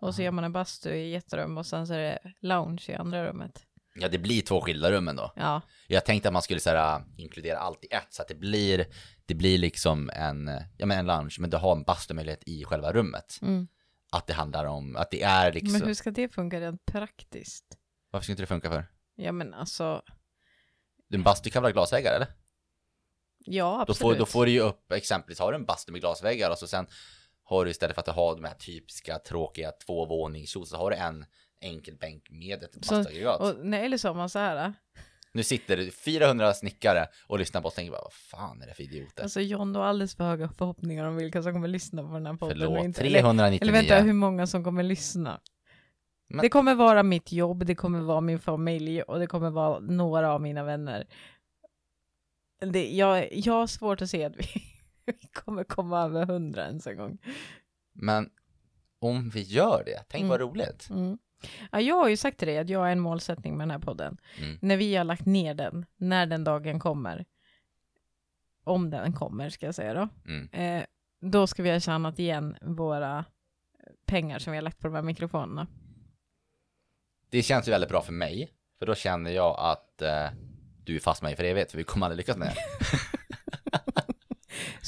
[0.02, 0.24] Och så Aha.
[0.24, 3.28] gör man en bastu i ett rum och sen så är det lounge i andra
[3.28, 3.66] rummet.
[3.94, 5.32] Ja, det blir två skilda rum ändå.
[5.36, 8.28] Ja, Jag tänkte att man skulle så här, äh, inkludera allt i ett så att
[8.28, 8.86] det blir,
[9.26, 12.92] det blir liksom en, ja men en lounge, men du har en bastumöjlighet i själva
[12.92, 13.38] rummet.
[13.42, 13.68] mm.
[14.12, 17.64] Att det handlar om, att det är liksom, men hur ska det funka rent praktiskt?
[18.10, 18.86] varför ska inte det funka för?
[19.16, 20.02] Ja, men alltså,
[21.12, 22.28] en bastu kan ha glasväggar eller?
[23.38, 23.98] ja Då absolut.
[23.98, 26.66] får, då får du ju upp, exempelvis har du en bastu med glasväggar och så
[26.66, 26.86] sen
[27.44, 31.24] har du istället för att ha de här typiska tråkiga tvåvåningshus så har du en
[31.60, 32.76] enkel bänk med ett.
[33.40, 34.64] Och nej, eller så har man så här.
[34.66, 34.70] äh.
[35.34, 38.66] Nu sitter det 400 snickare och lyssnar på oss och tänker bara, vad fan är
[38.66, 39.22] det för idioter?
[39.22, 42.26] Alltså John, du har alldeles för höga förhoppningar om vilka som kommer lyssna på den
[42.26, 42.58] här podden.
[42.58, 43.58] Förlåt, inte- eller, 399.
[43.62, 45.40] eller vänta, hur många som kommer lyssna?
[46.28, 49.78] Men- Det kommer vara mitt jobb, det kommer vara min familj och det kommer vara
[49.80, 51.06] några av mina vänner.
[52.60, 54.62] Det, jag, jag har svårt att se att vi,
[55.06, 57.18] vi kommer komma över hundra ens en gång.
[57.92, 58.30] Men
[58.98, 60.28] om vi gör det, tänk Mm.
[60.28, 60.90] vad roligt.
[60.90, 61.18] Mm.
[61.72, 63.78] Ja, jag har ju sagt till dig att jag har en målsättning med den här
[63.78, 64.16] podden.
[64.38, 64.58] Mm.
[64.62, 67.24] När vi har lagt ner den, när den dagen kommer,
[68.64, 70.48] om den kommer ska jag säga då, Mm.
[70.52, 70.84] eh,
[71.20, 73.24] då ska vi ha tjänat igen våra
[74.06, 75.66] pengar som vi har lagt på de här mikrofonerna.
[77.30, 80.28] Det känns ju väldigt bra för mig, för då känner jag att eh,
[80.84, 82.54] du är fast med mig för evigt, för vi kommer aldrig lyckas med det.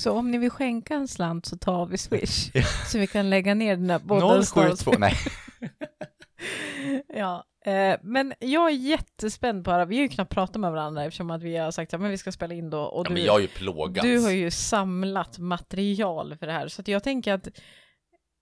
[0.05, 2.51] Så om ni vill skänka en slant så tar vi Swish.
[2.87, 5.15] så vi kan lägga ner den här podden 072, nej.
[7.15, 9.85] Ja, eh, men jag är jättespänd på det.
[9.85, 12.19] Vi har ju knappt pratat med varandra eftersom att vi har sagt att men vi
[12.19, 12.81] ska spela in då.
[12.81, 14.07] Och Ja, du, men jag har ju plågats.
[14.07, 16.69] du har ju samlat material för det här.
[16.69, 17.49] Så att jag tänker att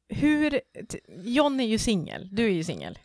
[0.09, 0.61] hur,
[1.25, 2.99] John är ju singel, du är ju singel.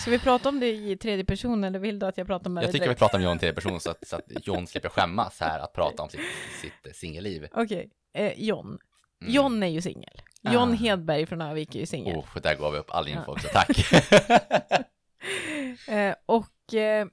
[0.00, 2.62] Ska vi prata om det i tredje person eller vill du att jag pratar med
[2.62, 4.88] Jag dig tycker vi pratar om John till person så att, så att John slipper
[4.88, 6.20] skämmas här att prata om sitt,
[6.60, 7.48] sitt singelliv.
[7.52, 8.66] Okej, eh, John.
[8.66, 9.34] Mm.
[9.34, 10.22] John är ju singel.
[10.42, 10.74] John Ah.
[10.74, 12.16] Hedberg från Övik är ju singel.
[12.16, 13.68] Oh, där gav vi upp all info också, tack.
[15.88, 17.06] Eh, och eh,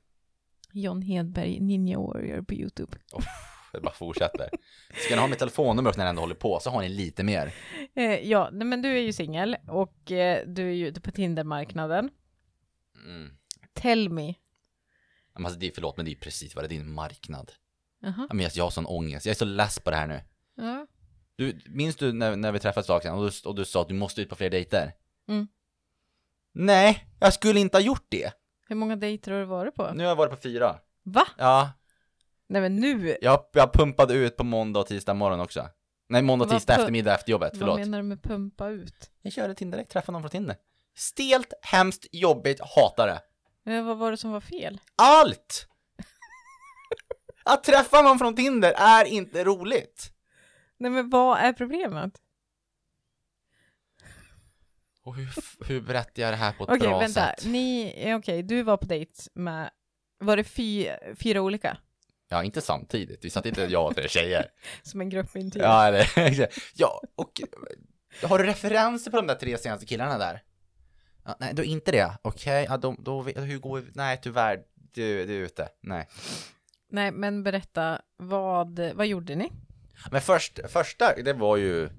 [0.73, 2.97] John Hedberg, Ninja Warrior på YouTube.
[3.71, 4.49] Det bara fortsätter.
[4.93, 7.54] Ska ni ha mitt telefonnummer när ni ändå håller på så har ni lite mer.
[7.95, 11.12] Eh, ja, nej, men du är ju singel och eh, du är ju ute på
[11.12, 12.10] Tindermarknaden.
[13.06, 13.38] Mm.
[13.74, 14.34] Tell me.
[15.34, 17.52] Men Alltså, det är, förlåt men det är precis vad det är din marknad.
[18.00, 20.22] Ja, men jag, jag har sån ångest, jag är så less på det här nu.
[20.56, 20.88] Ja.
[21.36, 23.82] Du, minns du när, när vi träffades ett tag sedan och du, och du sa
[23.82, 24.94] att du måste ut på fler dejter?
[25.28, 25.48] Mm.
[26.52, 28.34] Nej, jag skulle inte ha gjort det.
[28.68, 29.92] Hur många dejter har du varit på?
[29.94, 30.80] Nu har jag varit på fyra.
[31.04, 31.28] Va?
[31.38, 31.72] Ja,
[32.48, 35.70] Nej men nu, jag, jag pumpade ut på måndag och tisdag morgon också.
[36.10, 37.80] Nej, måndag och Vad tisdag pu- eftermiddag efter jobbet, vad förlåt.
[37.80, 39.12] menar du med pumpa ut?
[39.22, 40.56] Jag körde Tinder direkt, träffade någon från Tinder.
[40.95, 43.21] Stelt, hemskt, jobbigt, hatar det.
[43.73, 44.82] Eh, vad var det som var fel?
[44.95, 45.67] Allt!
[47.43, 50.12] Att träffa någon från Tinder är inte roligt.
[50.77, 52.13] Nej men vad är problemet?
[55.04, 55.30] Och hur,
[55.67, 57.13] hur berättar jag det här på ett Okej, bra vänta.
[57.36, 57.45] sätt?
[57.45, 59.69] Ni, eh, okej, du var på dejt med,
[60.19, 61.77] var det fy, fyra olika?
[62.30, 63.25] Ja, inte samtidigt.
[63.25, 64.45] Vi satt inte jag och tre tjejer.
[64.84, 65.65] Som en gruppintervju?
[65.67, 67.41] Ja, eller, ja, och
[68.23, 70.43] har du referenser på de där tre senaste killarna där?
[71.23, 72.17] Ja, nej, då inte det.
[72.21, 73.91] Okej, ja, då, då, hur går vi?
[73.95, 75.69] Nej, tyvärr, du, du är ute.
[75.81, 76.07] Nej.
[76.89, 79.51] Nej, men berätta, vad, vad gjorde ni?
[80.12, 81.89] Men först, första, det var ju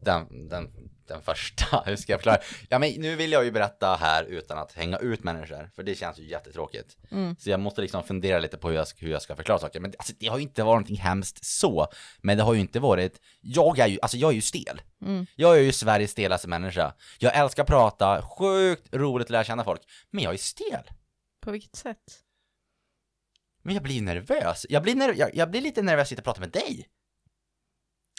[0.00, 2.38] den, den, den första, hur ska jag förklara?
[2.68, 5.94] Ja men nu vill jag ju berätta här utan att hänga ut människor, för det
[5.94, 6.96] känns ju jättetråkigt.
[7.10, 7.36] Mm.
[7.38, 9.80] Så jag måste liksom fundera lite på hur jag, ska- hur jag ska förklara saker.
[9.80, 11.86] Men alltså, det har ju inte varit någonting hemskt så,
[12.18, 14.82] men det har ju inte varit, jag är ju, alltså jag är ju stel.
[15.04, 15.26] Mm.
[15.36, 16.94] Jag är ju Sveriges stelaste människa.
[17.18, 20.90] Jag älskar att prata, sjukt roligt att lära känna folk, men jag är stel.
[21.40, 21.98] På vilket sätt?
[23.62, 24.66] Men jag blir nervös.
[24.68, 26.88] Jag blir, nerv- jag, jag blir lite nervös att sitta och prata med dig.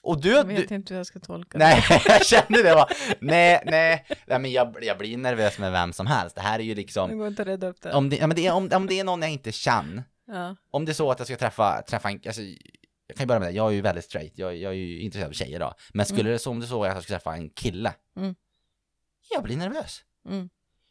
[0.03, 2.87] Och du, Jag du vet inte hur jag ska tolka Nej, jag kände det va.
[3.19, 6.35] Nej, nej, nej men jag, jag blir nervös med vem som helst.
[6.35, 6.75] Det här är ju det.
[6.75, 7.93] Det liksom, går inte att rädda upp det.
[7.93, 10.55] om det, ja, men det är, om, om det är någon jag inte känner, Ja.
[10.71, 12.41] om det är så att jag ska träffa, träffa en, alltså,
[13.07, 14.99] jag kan ju börja med det, jag är ju väldigt straight, jag, jag är ju
[15.01, 15.73] intresserad av tjejer då.
[15.93, 18.35] Men skulle det så om det är så att jag ska träffa en kille, Mm.
[19.33, 20.01] jag blir nervös.
[20.29, 20.49] Mm.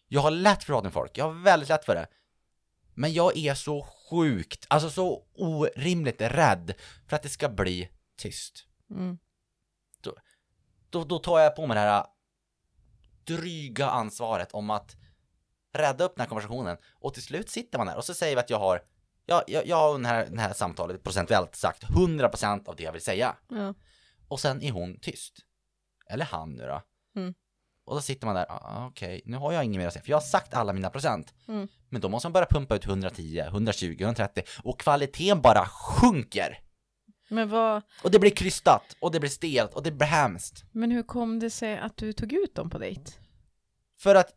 [0.09, 2.07] Jag har lätt för att prata med folk, jag har väldigt lätt för det.
[2.95, 6.73] Men jag är så sjukt, alltså så orimligt rädd
[7.09, 8.67] för att det ska bli tyst.
[8.91, 9.19] Mm.
[10.91, 12.07] Då, då tar jag på mig det här
[13.25, 14.97] dryga ansvaret om att
[15.73, 18.41] rädda upp den här konversationen och till slut sitter man där och så säger vi
[18.41, 18.83] att jag har
[19.27, 22.93] jag, jag, jag har det här, det här samtalet procentuellt sagt 100% av det jag
[22.93, 23.75] vill säga Ja.
[24.29, 25.39] och sen är hon tyst.
[26.07, 26.83] Eller han nu då.
[27.17, 27.35] Mm.
[27.85, 30.11] Och då sitter man där, ah, okej, nu har jag inget mer att säga, för
[30.11, 31.35] jag har sagt alla mina procent.
[31.49, 31.69] Mm.
[31.89, 36.59] Men då måste man börja pumpa ut 110, 120, 130 och kvaliteten bara sjunker.
[37.31, 40.65] Men, vad, Och det blir krystat och det blir stelt och det blir hemskt.
[40.73, 43.03] men hur kom det sig att du tog ut dem på dejt?
[44.01, 44.35] För att,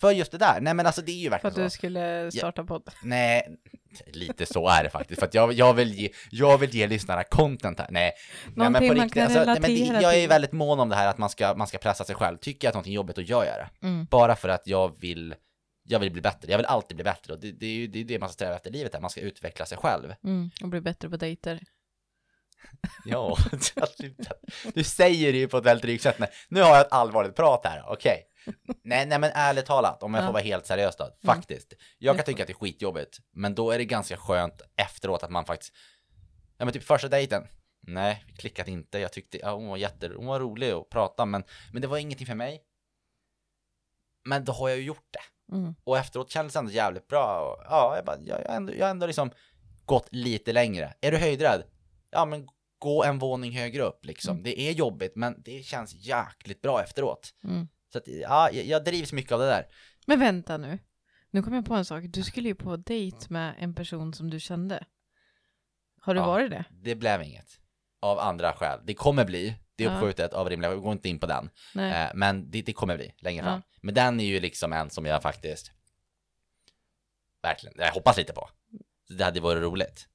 [0.00, 1.74] för just det där, nej men alltså det är ju För verkligen att du så.
[1.74, 2.90] skulle starta podd?
[3.02, 3.58] Nej,
[4.12, 5.20] lite så är det faktiskt.
[5.20, 7.88] För att jag, jag, vill, ge, jag vill ge lyssnarna content här.
[7.90, 8.12] Nej,
[8.44, 10.28] nej men Någonting på man riktigt, alltså, nej, men det, jag är till.
[10.28, 12.36] väldigt mån om det här att man ska, man ska pressa sig själv.
[12.36, 13.86] Tycker jag att någonting är jobbigt, då gör jag det.
[13.86, 14.04] Mm.
[14.10, 15.34] Bara för att jag vill,
[15.88, 16.50] jag vill bli bättre.
[16.50, 18.34] Jag vill alltid bli bättre och det, det är ju det, är det man ska
[18.34, 19.00] sträva efter i livet här.
[19.00, 20.14] Man ska utveckla sig själv.
[20.24, 20.50] Mm.
[20.62, 21.60] Och bli bättre på dejter.
[23.04, 23.36] Ja,
[24.74, 26.18] du säger det ju på ett väldigt drygt sätt.
[26.18, 28.26] Nej, nu har jag ett allvarligt prat här, okej.
[28.84, 30.26] Nej, nej men ärligt talat, om jag Ja.
[30.26, 31.72] får vara helt seriös då, faktiskt.
[31.98, 35.30] Jag kan tycka att det är skitjobbigt, men då är det ganska skönt efteråt att
[35.30, 35.74] man faktiskt,
[36.58, 37.46] ja men typ första dejten,
[37.86, 41.44] nej, klickat inte, jag tyckte, ja hon var jätte, hon var rolig att prata, men,
[41.72, 42.62] men det var ingenting för mig.
[44.24, 45.54] Men då har jag ju gjort det.
[45.56, 45.74] Mm.
[45.84, 47.40] Och efteråt kändes det ändå jävligt bra.
[47.40, 49.30] Och, ja, jag, bara, jag, jag, ändå, jag ändå liksom
[49.84, 50.94] gått lite längre.
[51.00, 51.62] Är du höjdrädd?
[52.10, 54.30] Ja, men gå en våning högre upp liksom.
[54.32, 54.42] Mm.
[54.42, 57.34] Det är jobbigt, men det känns jäkligt bra efteråt.
[57.44, 57.68] Mm.
[57.92, 59.66] Så att, ja, jag, jag drivs mycket av det där.
[60.06, 60.78] Men vänta nu.
[61.30, 62.04] Nu kom jag på en sak.
[62.08, 64.84] Du skulle ju på dejt med en person som du kände.
[66.00, 66.26] Har du Ja.
[66.26, 66.64] varit det?
[66.70, 67.60] Det blev inget.
[68.00, 68.80] Av andra skäl.
[68.84, 69.54] Det kommer bli.
[69.76, 69.94] Det är Ja.
[69.96, 71.50] uppskjutet av rimliga, jag går inte in på den.
[71.78, 73.62] Eh, men det, det kommer bli längre fram.
[73.70, 73.78] Ja.
[73.82, 75.72] Men den är ju liksom en som jag faktiskt
[77.42, 78.48] verkligen, jag hoppas lite på.
[79.08, 80.08] Det hade varit roligt.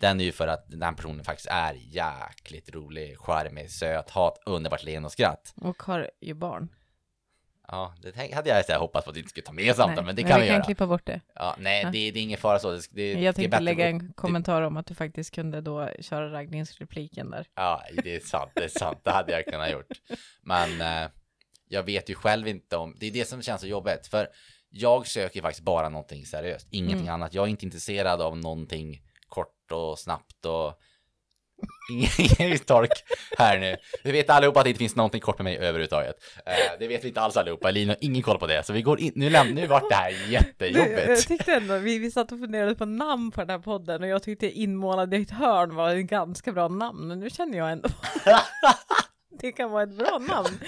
[0.00, 4.38] Den är ju för att den personen faktiskt är jäkligt rolig, charmig, söt, har ett
[4.46, 5.54] underbart leende och skratt.
[5.56, 6.68] Och har ju barn.
[7.68, 9.94] Ja, det hade jag så här hoppats på att vi inte skulle ta med samtal,
[9.96, 10.64] Nej, men det kan vi, vi kan göra.
[10.64, 11.20] klippa bort det.
[11.34, 11.90] Ja, nej, Ja.
[11.90, 12.70] det, det är ingen fara så.
[12.70, 15.90] Det, det, det Jag tänkte bättre lägga en kommentar om att du faktiskt kunde då
[16.00, 17.46] köra raggningsrepliken där.
[17.54, 19.86] Ja, det är sant, det är sant, det hade jag kunnat gjort.
[20.42, 21.10] Men eh,
[21.68, 24.28] jag vet ju själv inte om, det är det som känns så jobbigt, för
[24.70, 27.14] jag söker faktiskt bara någonting seriöst, ingenting Mm.
[27.14, 27.34] annat.
[27.34, 29.02] Jag är inte intresserad av någonting
[29.72, 30.74] och snabbt och
[32.40, 32.90] ingen tork
[33.38, 33.76] här nu.
[34.04, 36.16] Vi vet allihopa att det inte finns någonting kort med mig överhuvudtaget.
[36.46, 38.82] Eh, det vet vi inte alls allihopa, Elin har ingen koll på det, så vi
[38.82, 41.28] går in, nu, läm- nu vart det här Jag jättejobbigt.
[41.28, 44.22] tyckte ändå, vi, vi satt och funderade på namn på den här podden och jag
[44.22, 47.88] tyckte inmålad i ett hörn var ett ganska bra namn, men nu känner jag ändå
[49.40, 50.58] det kan vara ett bra namn.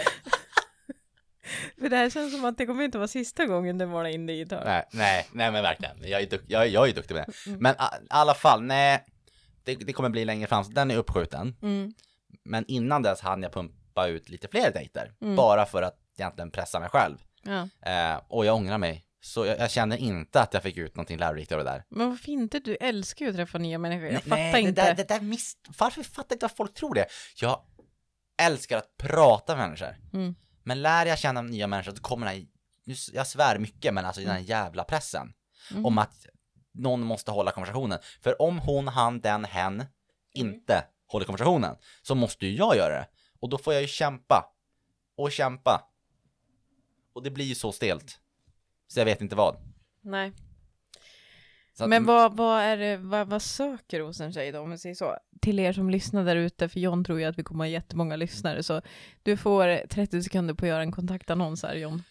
[1.80, 4.26] För det här känns som att det kommer inte vara sista gången du målar in
[4.26, 4.62] det i hörn.
[4.64, 5.96] Nej, nej, nej men verkligen.
[6.02, 7.50] Jag är, duk- jag, är- jag är duktig med det.
[7.50, 7.62] Mm.
[7.62, 9.04] Men i alla fall, nej.
[9.64, 11.56] Det, det kommer bli längre fram, så den är uppskjuten.
[11.62, 11.92] Mm.
[12.44, 15.12] Men innan dess hann jag pumpa ut lite fler dejter.
[15.20, 15.36] Mm.
[15.36, 17.16] Bara för att egentligen pressa mig själv.
[17.42, 17.68] Ja.
[17.92, 19.04] Eh, och jag ångrar mig.
[19.20, 21.84] Så jag, jag känner inte att jag fick ut någonting lärorikt av det där.
[21.88, 22.58] Men varför inte?
[22.60, 24.04] Du älskar ju att träffa nya människor.
[24.04, 24.82] Jag Nej, fattar nej, inte.
[24.82, 25.56] Det där, det där miss...
[25.78, 27.06] Varför fattar inte att folk tror det?
[27.40, 27.60] Jag
[28.42, 29.96] älskar att prata med människor.
[30.12, 30.34] Mm.
[30.68, 32.46] Men lär jag känna nya människor så kommer den här,
[33.12, 35.32] jag svär mycket, men alltså den här jävla pressen.
[35.70, 35.86] Mm.
[35.86, 36.26] Om att
[36.72, 37.98] någon måste hålla konversationen.
[38.20, 39.84] För om hon, han, den, hen
[40.34, 43.08] inte håller konversationen så måste ju jag göra det.
[43.40, 44.54] Och då får jag ju kämpa.
[45.16, 45.88] Och kämpa.
[47.12, 48.20] Och det blir ju så stelt.
[48.88, 49.56] Så jag vet inte vad.
[50.02, 50.32] Nej.
[51.80, 54.78] Att- Men vad, vad är det, vad, vad söker hos en tjej då, om vi
[54.78, 55.16] säger så?
[55.40, 58.16] Till er som lyssnar där ute, för John tror ju att vi kommer ha jättemånga
[58.16, 58.82] lyssnare, så
[59.22, 62.02] du får 30 sekunder på att göra en kontaktannons här John.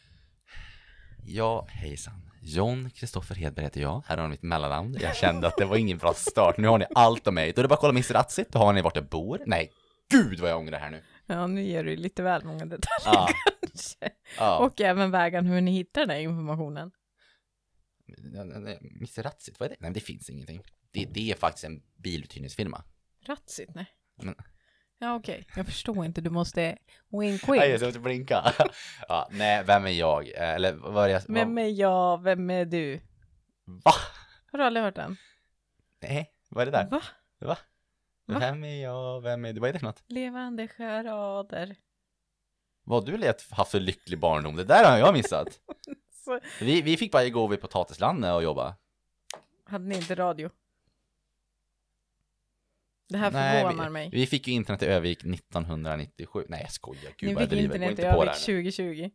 [1.26, 2.14] Ja, hejsan.
[2.42, 4.04] John Kristoffer Hedberg heter jag.
[4.08, 4.98] Här har ni mitt mellannamn.
[5.02, 6.58] Jag kände att det var ingen bra start.
[6.58, 7.52] Nu har ni allt om mig.
[7.54, 8.14] Då är det bara att kolla Mr.
[8.14, 8.52] Ratsit.
[8.52, 9.40] Då har ni vart jag bor.
[9.46, 9.72] Nej,
[10.12, 11.02] gud vad jag ångrar här nu.
[11.26, 13.28] Ja, nu ger du lite väl många detaljer Ja,
[13.62, 14.10] kanske.
[14.38, 14.58] ja.
[14.58, 16.92] Och även vägen hur ni hittar den här informationen.
[18.08, 19.24] Mr.
[19.24, 19.76] Ratsit, vad är det?
[19.80, 20.62] Nej, men det finns ingenting.
[20.92, 22.84] Det, det är faktiskt en biluthyrningsfirma.
[23.26, 23.86] Ratsit, nej.
[24.16, 24.36] Men-
[25.00, 25.48] Ja, okej.
[25.56, 26.78] Jag förstår inte, du måste
[27.12, 27.82] wink Nej, jag wink.
[27.84, 28.54] måste blinka.
[29.08, 30.28] ja, nej, vem är jag?
[30.30, 31.22] Eh, Eller vad är jag?
[31.28, 33.00] Vem är jag, vem är du?
[33.66, 33.92] Va?
[34.52, 35.18] Har du aldrig hört den?
[36.02, 36.90] Nej, vad är det där?
[36.90, 37.02] Va?
[37.40, 37.58] Va?
[38.26, 38.40] Va?
[38.40, 39.60] Vem är jag, vem är du?
[39.60, 40.04] Vad är det för något?
[40.08, 41.76] Levande charader.
[42.84, 44.56] Vad du lät haft för lycklig barndom?
[44.56, 45.48] Det där har jag missat.
[46.28, 48.76] Så, Vi, vi fick bara gå vid potatislandet och jobba.
[49.66, 50.50] hade ni inte radio?
[53.10, 54.10] Det här Nej, förvånar vi, mig.
[54.14, 56.46] vi fick ju internet i Övik 1997.
[56.50, 57.64] Nej jag skojar, gud Ni vad jag driver.
[57.66, 58.62] Internet i inte det Övik här nu.
[58.64, 59.10] 2020.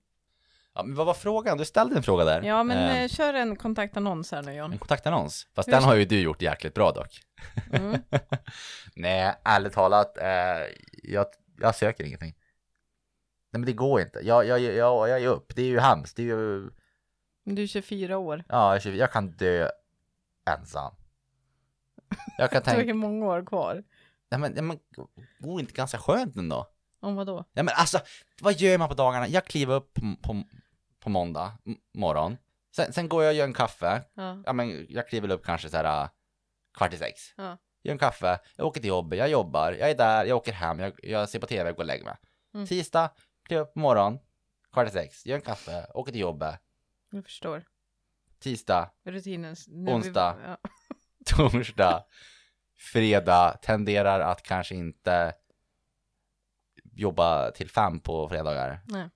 [0.74, 1.58] Ja, men vad var frågan?
[1.58, 2.42] Du ställde en fråga där.
[2.42, 4.72] Ja, men Eh, eh, kör en kontaktannons här nu John.
[4.72, 5.46] en kontaktannons.
[5.54, 7.20] Fast Hur den ska- har ju du gjort jäkligt bra dock.
[7.72, 8.02] Mm.
[8.96, 10.24] Nej, ärligt talat, eh,
[11.02, 11.26] jag,
[11.60, 12.34] jag söker ingenting.
[13.52, 14.18] Nej men det går inte.
[14.22, 15.52] Jag, jag, jag, jag är upp.
[15.56, 16.16] Det är ju hemskt.
[16.16, 16.70] Det är ju,
[17.44, 18.44] Du är 24 år.
[18.48, 19.68] ja, jag, jag kan dö
[20.50, 20.94] ensam.
[22.38, 23.84] Jag kan Du har ju tänka, många år kvar.
[24.30, 24.78] nej men, nej, men
[25.38, 26.66] går inte ganska skönt ändå?
[27.00, 27.44] Om vad då?
[27.52, 27.98] Nej men alltså,
[28.40, 29.28] vad gör man på dagarna?
[29.28, 30.42] Jag kliver upp på, på,
[31.00, 31.52] på måndag
[31.94, 32.36] morgon.
[32.76, 34.02] Sen, sen går jag och gör en kaffe.
[34.14, 34.42] Ja.
[34.46, 36.08] Ja men jag kliver upp kanske så här äh,
[36.74, 37.20] kvart i sex.
[37.36, 37.58] Ja.
[37.82, 40.80] Gör en kaffe, jag åker till jobbet, jag jobbar, jag är där, jag åker hem,
[40.80, 42.16] jag, jag ser på tv, jag går och lägger mig.
[42.54, 42.66] Mm.
[42.66, 43.10] Tisdag,
[43.46, 44.18] kliver upp på morgon,
[44.72, 46.60] kvart i sex, gör en kaffe, åker till jobbet.
[47.12, 47.64] Jag förstår.
[48.38, 49.56] Tisdag, Rutinen.
[49.68, 50.36] nu Onsdag.
[50.46, 50.58] Ja.
[51.26, 52.04] torsdag,
[52.92, 55.34] fredag, tenderar att kanske inte
[56.92, 58.80] jobba till fem på fredagar.
[58.86, 59.08] Nej.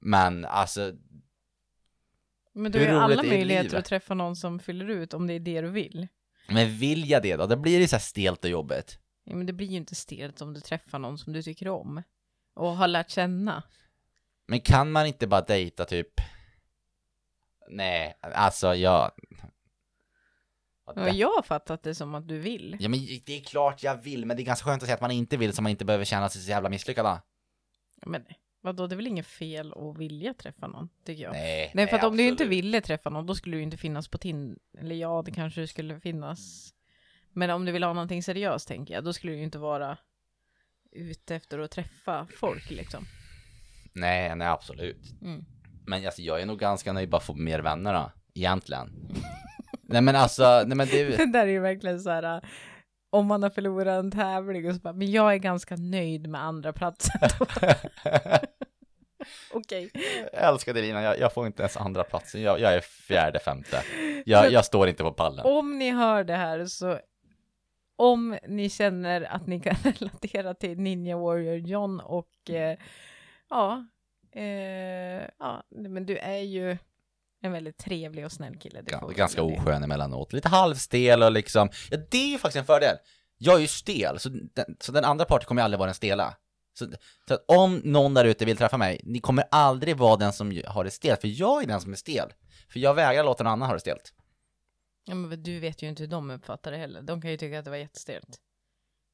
[0.00, 0.92] Men alltså,
[2.52, 3.78] Men du Hur har ju roligt alla är möjligheter livet?
[3.78, 6.08] att träffa någon som fyller ut om det är det du vill.
[6.48, 7.46] men vill jag det då?
[7.46, 8.98] Det blir det så här stelt och jobbigt.
[9.24, 12.02] Ja, men det blir ju inte stelt om du träffar någon som du tycker om.
[12.54, 13.62] Och har lärt känna.
[14.46, 16.12] Men kan man inte bara dejta typ?
[17.68, 19.10] Nej, alltså jag...
[20.96, 22.76] Ja, jag har fattat det som att du vill.
[22.80, 25.00] Ja men det är klart jag vill, men det är ganska skönt att säga att
[25.00, 27.22] man inte vill så man inte behöver känna sig så jävla misslyckad va?
[28.06, 28.24] Men
[28.60, 31.32] vadå, det är väl inget fel att vilja träffa någon, tycker jag.
[31.32, 34.08] Nej, Nej, för att om du inte ville träffa någon, då skulle du inte finnas
[34.08, 34.58] på Tinder.
[34.78, 36.74] Eller ja, det kanske skulle finnas.
[37.32, 39.98] Men om du vill ha någonting seriöst, tänker jag, då skulle du inte vara
[40.92, 43.04] ute efter att träffa folk, liksom.
[43.92, 45.20] Nej, nej absolut.
[45.22, 45.44] Mm.
[45.86, 48.90] Men alltså, jag är nog ganska nöjd bara få mer vänner då, egentligen.
[49.82, 51.16] nej men alltså, nej men det...
[51.16, 52.40] Det där är ju verkligen så här, äh,
[53.10, 56.44] om man har förlorat en tävling och så bara, men jag är ganska nöjd med
[56.44, 57.20] andra platsen.
[59.52, 59.90] Okej.
[60.32, 62.42] jag älskar det Lina, jag, jag får inte ens andra platsen.
[62.42, 63.82] Jag, jag är fjärde, femte.
[64.24, 65.46] Jag, jag står inte på pallen.
[65.46, 66.98] Om ni hör det här så
[68.00, 72.78] om ni känner att ni kan relatera till Ninja Warrior John och eh,
[73.50, 73.86] ja,
[74.32, 76.76] eh, ja, men du är ju
[77.42, 78.80] en väldigt trevlig och snäll kille.
[78.80, 80.32] Gan- vi ganska oskön emellanåt.
[80.32, 82.96] Lite halvstel och liksom, ja det är ju faktiskt en fördel.
[83.38, 86.36] Jag är ju stel, så den, så den andra parten kommer aldrig vara den stela.
[86.78, 86.86] Så,
[87.28, 90.84] så om någon där ute vill träffa mig, ni kommer aldrig vara den som har
[90.84, 92.32] det stelt, för jag är den som är stel.
[92.72, 94.12] För jag vägrar låta någon annan ha det stelt.
[95.04, 97.02] Ja, men du vet ju inte hur de uppfattar det heller.
[97.02, 98.38] De kan ju tycka att det var jättestelt.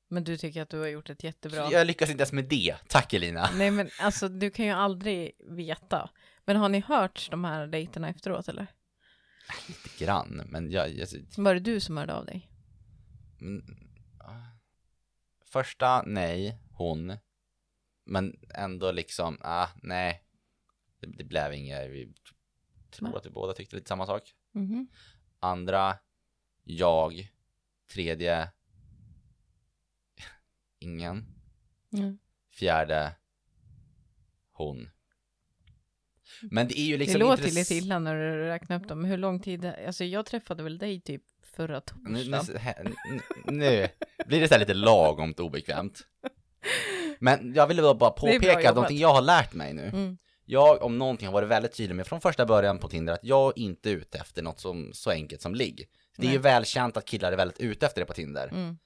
[0.08, 1.72] Men du tycker att du har gjort ett jättebra...
[1.72, 2.76] Jag lyckas inte ens med det.
[2.88, 3.50] Tack Elina.
[3.54, 6.10] Nej men alltså du kan ju aldrig veta.
[6.44, 8.66] Men har ni hört de här dejterna efteråt eller?
[9.68, 10.94] Lite grann, men jag...
[10.94, 12.50] jag Var det du som hörde av dig?
[13.40, 13.86] mm,
[15.44, 17.16] första, nej, hon.
[18.04, 20.22] Men ändå liksom, ah, nej.
[21.00, 22.12] Det, det blev inget, vi
[22.90, 23.18] tror Va?
[23.18, 24.34] att vi båda tyckte lite samma sak.
[24.52, 24.88] Mhm.
[25.40, 25.98] Andra,
[26.64, 27.32] jag.
[27.92, 28.50] Tredje,
[30.78, 31.24] ingen.
[31.92, 32.18] Mm.
[32.52, 33.12] Fjärde,
[34.52, 34.88] hon.
[36.50, 39.04] Men det är ju liksom det låter lite illa när du räknar upp dem.
[39.04, 39.64] Hur lång tid?
[39.86, 42.94] Alltså jag träffade väl dig typ förra Nu, torsdagen.
[43.04, 43.88] nu, nu
[44.26, 46.06] blir det så här lite lagomt obekvämt.
[47.18, 49.82] Men jag ville bara påpeka någonting jag har lärt mig nu.
[49.82, 50.18] Mm.
[50.44, 53.52] Jag om någonting har varit väldigt tydlig med från första början på Tinder att jag
[53.58, 55.88] inte är ute efter något som så enkelt som ligg.
[56.16, 56.32] Det är Nej.
[56.32, 58.48] ju välkänt att killar är väldigt ute efter det på Tinder.
[58.48, 58.78] Mm.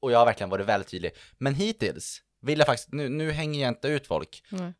[0.00, 1.12] Och jag har verkligen varit väldigt tydlig.
[1.38, 4.42] Men hittills vill jag faktiskt, nu, nu hänger jag inte ut folk.
[4.50, 4.72] Nej.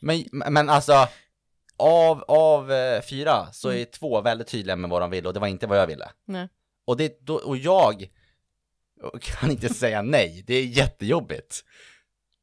[0.00, 1.08] Men, men alltså,
[1.76, 3.86] av, av eh, fyra så är Mm.
[3.92, 6.10] två väldigt tydliga med vad de vill och det var inte vad jag ville.
[6.24, 6.48] Nej.
[6.84, 8.08] Och, det, då, och jag
[9.20, 11.64] kan inte säga nej, det är jättejobbigt.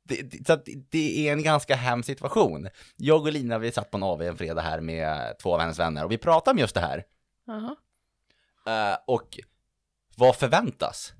[0.04, 0.60] Det, det, så
[0.92, 2.70] det- är en ganska hemsk situation.
[2.96, 5.80] Jag och Lina, vi satt på en AV en fredag här med två av hennes
[5.80, 7.04] vänner och vi pratade om just det här.
[7.46, 7.76] Jaha.
[8.92, 9.40] Eh, och
[10.16, 11.14] vad förväntas?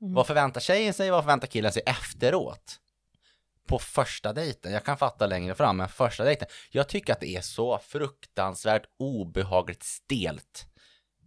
[0.00, 0.14] Mm.
[0.14, 2.80] Vad förväntar tjejen sig, vad förväntar killen sig efteråt?
[3.66, 6.48] På första dejten, jag kan fatta längre fram, men första dejten.
[6.70, 10.66] Jag tycker att det är så fruktansvärt obehagligt stelt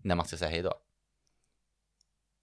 [0.03, 0.73] när man ska säga hej då.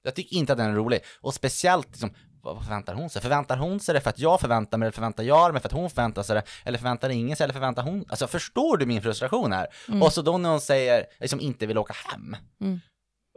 [0.02, 1.00] Jag tycker inte att den är rolig.
[1.20, 3.22] Och speciellt, liksom, vad vad förväntar hon sig?
[3.22, 4.92] Förväntar hon sig det för att jag förväntar mig det?
[4.92, 6.42] Förväntar jag mig för att hon förväntar sig det?
[6.64, 7.44] Eller förväntar ingen sig?
[7.44, 8.04] Eller förväntar hon?
[8.08, 9.66] Alltså förstår du min frustration här?
[9.88, 10.02] Mm.
[10.02, 12.36] Och så då när hon säger, liksom inte vill åka hem.
[12.60, 12.80] Mm.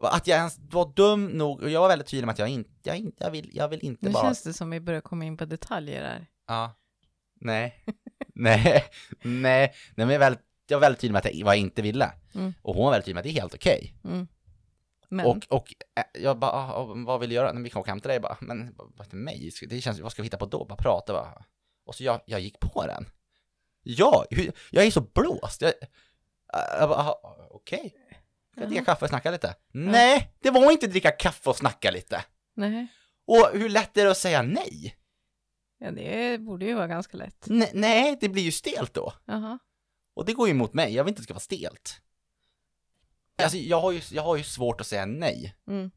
[0.02, 2.70] Att jag ens var dum nog, och jag var väldigt tydlig med att jag inte,
[2.84, 4.24] jag, inte, jag, vill, jag vill inte Nu bara...
[4.24, 6.28] känns det som vi börjar komma in på detaljer här.
[6.48, 6.74] Ja.
[7.42, 7.84] Nej.
[8.36, 8.86] nej.
[9.22, 9.24] Nej.
[9.24, 11.82] Nej, men jag, var väldigt, jag var väldigt tydlig med att jag, vad jag inte
[11.82, 12.12] ville.
[12.36, 12.54] Mm.
[12.62, 13.96] Och hon var väldigt tydlig med att det är helt okej.
[14.04, 14.28] Mm.
[15.10, 17.54] Men, Och, och äh, jag bara, ah, ah, vad vill du göra?
[17.54, 19.52] Nej, vi kan åka hem till dig bara, men vad till mig?
[19.70, 20.66] Det känns, vad ska vi hitta på då?
[20.66, 21.46] Bara prata bara.
[21.86, 23.06] Och så jag, jag gick på den.
[23.84, 24.26] Ja,
[24.72, 25.62] jag är så blåst.
[25.62, 25.74] Jag,
[26.80, 27.96] jag bara, ah, okej.
[28.60, 29.56] Ska jag dricka kaffe och snacka lite?
[29.72, 32.26] Nej, det var inte dricka kaffe och snacka lite.
[32.56, 32.88] nej,
[33.26, 34.96] Och hur lätt är det att säga nej?
[35.80, 37.46] ja, det borde ju vara ganska lätt.
[37.48, 39.14] Nej, nej det blir ju stelt då.
[39.26, 39.60] Jaha.
[40.14, 42.02] Och det går ju emot mig, jag vill inte att det ska vara stelt.
[43.42, 45.56] Alltså jag har ju, jag har ju svårt att säga nej.
[45.68, 45.92] Mm.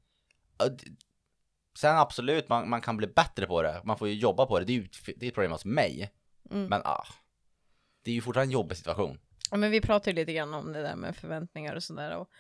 [1.78, 4.64] Sen absolut, man, man kan bli bättre på det, man får ju jobba på det,
[4.64, 6.10] det är ju det är ett problem hos mig.
[6.50, 6.66] Mm.
[6.66, 7.06] Men ah,
[8.02, 9.18] det är ju fortfarande en jobbig situation.
[9.50, 12.16] Ja, men vi pratade lite grann om det där med förväntningar och sådär.
[12.16, 12.30] Och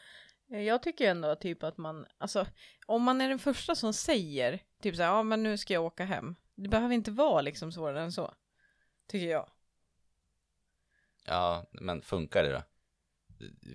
[0.52, 2.46] eh, jag tycker ändå typ att man, alltså
[2.86, 5.84] om man är den första som säger typ så här, ja men nu ska jag
[5.84, 6.34] åka hem.
[6.54, 8.34] Det behöver inte vara liksom svårare än så.
[9.06, 9.50] Tycker jag.
[11.24, 12.62] Ja, men funkar det då?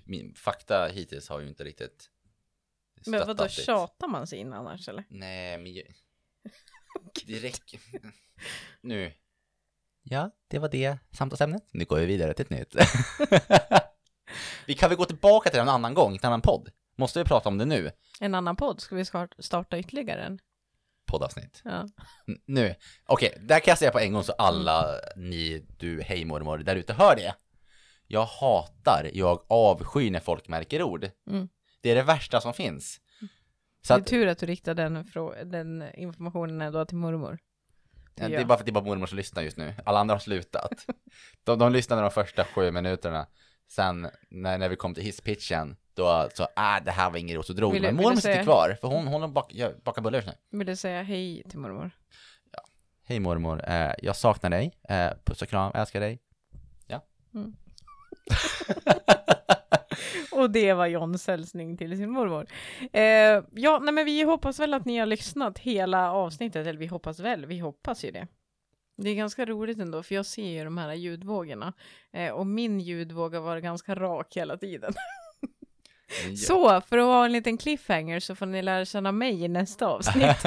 [0.06, 2.10] Min fakta hittills har ju inte riktigt
[3.06, 3.50] Men vadå, det.
[3.50, 5.04] tjatar man sig in annars eller?
[5.10, 5.74] Nej, men
[7.26, 7.80] det räcker.
[8.82, 9.14] Nu.
[10.10, 11.64] Ja, det var det samtalsämnet.
[11.72, 12.76] Nu går vi vidare till ett nytt.
[14.66, 16.70] vi kan väl gå tillbaka till en annan gång, till en annan podd.
[16.98, 17.92] Måste vi prata om det nu?
[18.20, 19.06] En annan podd, ska vi
[19.40, 20.40] starta ytterligare en?
[21.06, 21.62] Poddavsnitt.
[21.66, 21.88] Ja.
[22.28, 22.76] N- nu.
[23.06, 24.86] Okej, där kan jag säga på en gång så alla
[25.16, 27.36] ni, du, hej mormor, där ute hör det.
[28.08, 31.10] Jag hatar, jag avskyr när folk märker ord.
[31.30, 31.48] Mm.
[31.82, 33.00] Det är det värsta som finns.
[33.82, 35.06] Så Det är att, tur att du riktar den,
[35.52, 37.40] den informationen ändå till mormor.
[38.20, 38.46] Ja, det är Ja.
[38.46, 39.74] bara för att det är bara mormor som lyssnar just nu.
[39.86, 40.86] Alla andra har slutat.
[41.44, 43.28] De, de lyssnade de första sju minuterna.
[43.70, 47.48] Sen när, när vi kom till hisspitchen, då så, ah, det här var inget roligt,
[47.48, 50.28] så drog Vill Men mormor sitter kvar, för hon, hon bak, jag bakar bullar just
[50.28, 50.58] nu.
[50.58, 51.92] Vill du säga hej till mormor?
[53.06, 54.78] Hej mormor, eh, jag saknar dig.
[54.90, 56.20] Eh, puss och kram, älskar dig.
[60.38, 62.46] Och det var Johns hälsning till sin mormor.
[62.94, 66.88] Eh, ja, nej men vi hoppas väl att ni har lyssnat hela avsnittet, eller vi
[66.88, 68.28] hoppas väl, vi hoppas ju det.
[68.98, 71.74] Det är ganska roligt ändå, för jag ser ju de här ljudvågorna.
[72.14, 74.94] Eh, och min ljudvåg har varit ganska rak hela tiden.
[76.28, 79.48] Jag- Så, för att ha en liten cliffhanger så får ni lära känna mig i
[79.48, 80.44] nästa avsnitt.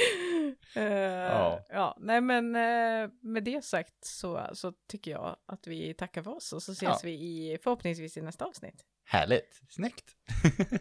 [0.74, 1.64] Eh, Ja.
[1.70, 6.30] ja, nej men eh, med det sagt så, så tycker jag att vi tackar för
[6.30, 7.00] oss och så ses Ja.
[7.04, 8.84] vi i, förhoppningsvis i nästa avsnitt.
[9.04, 10.04] Härligt, snyggt.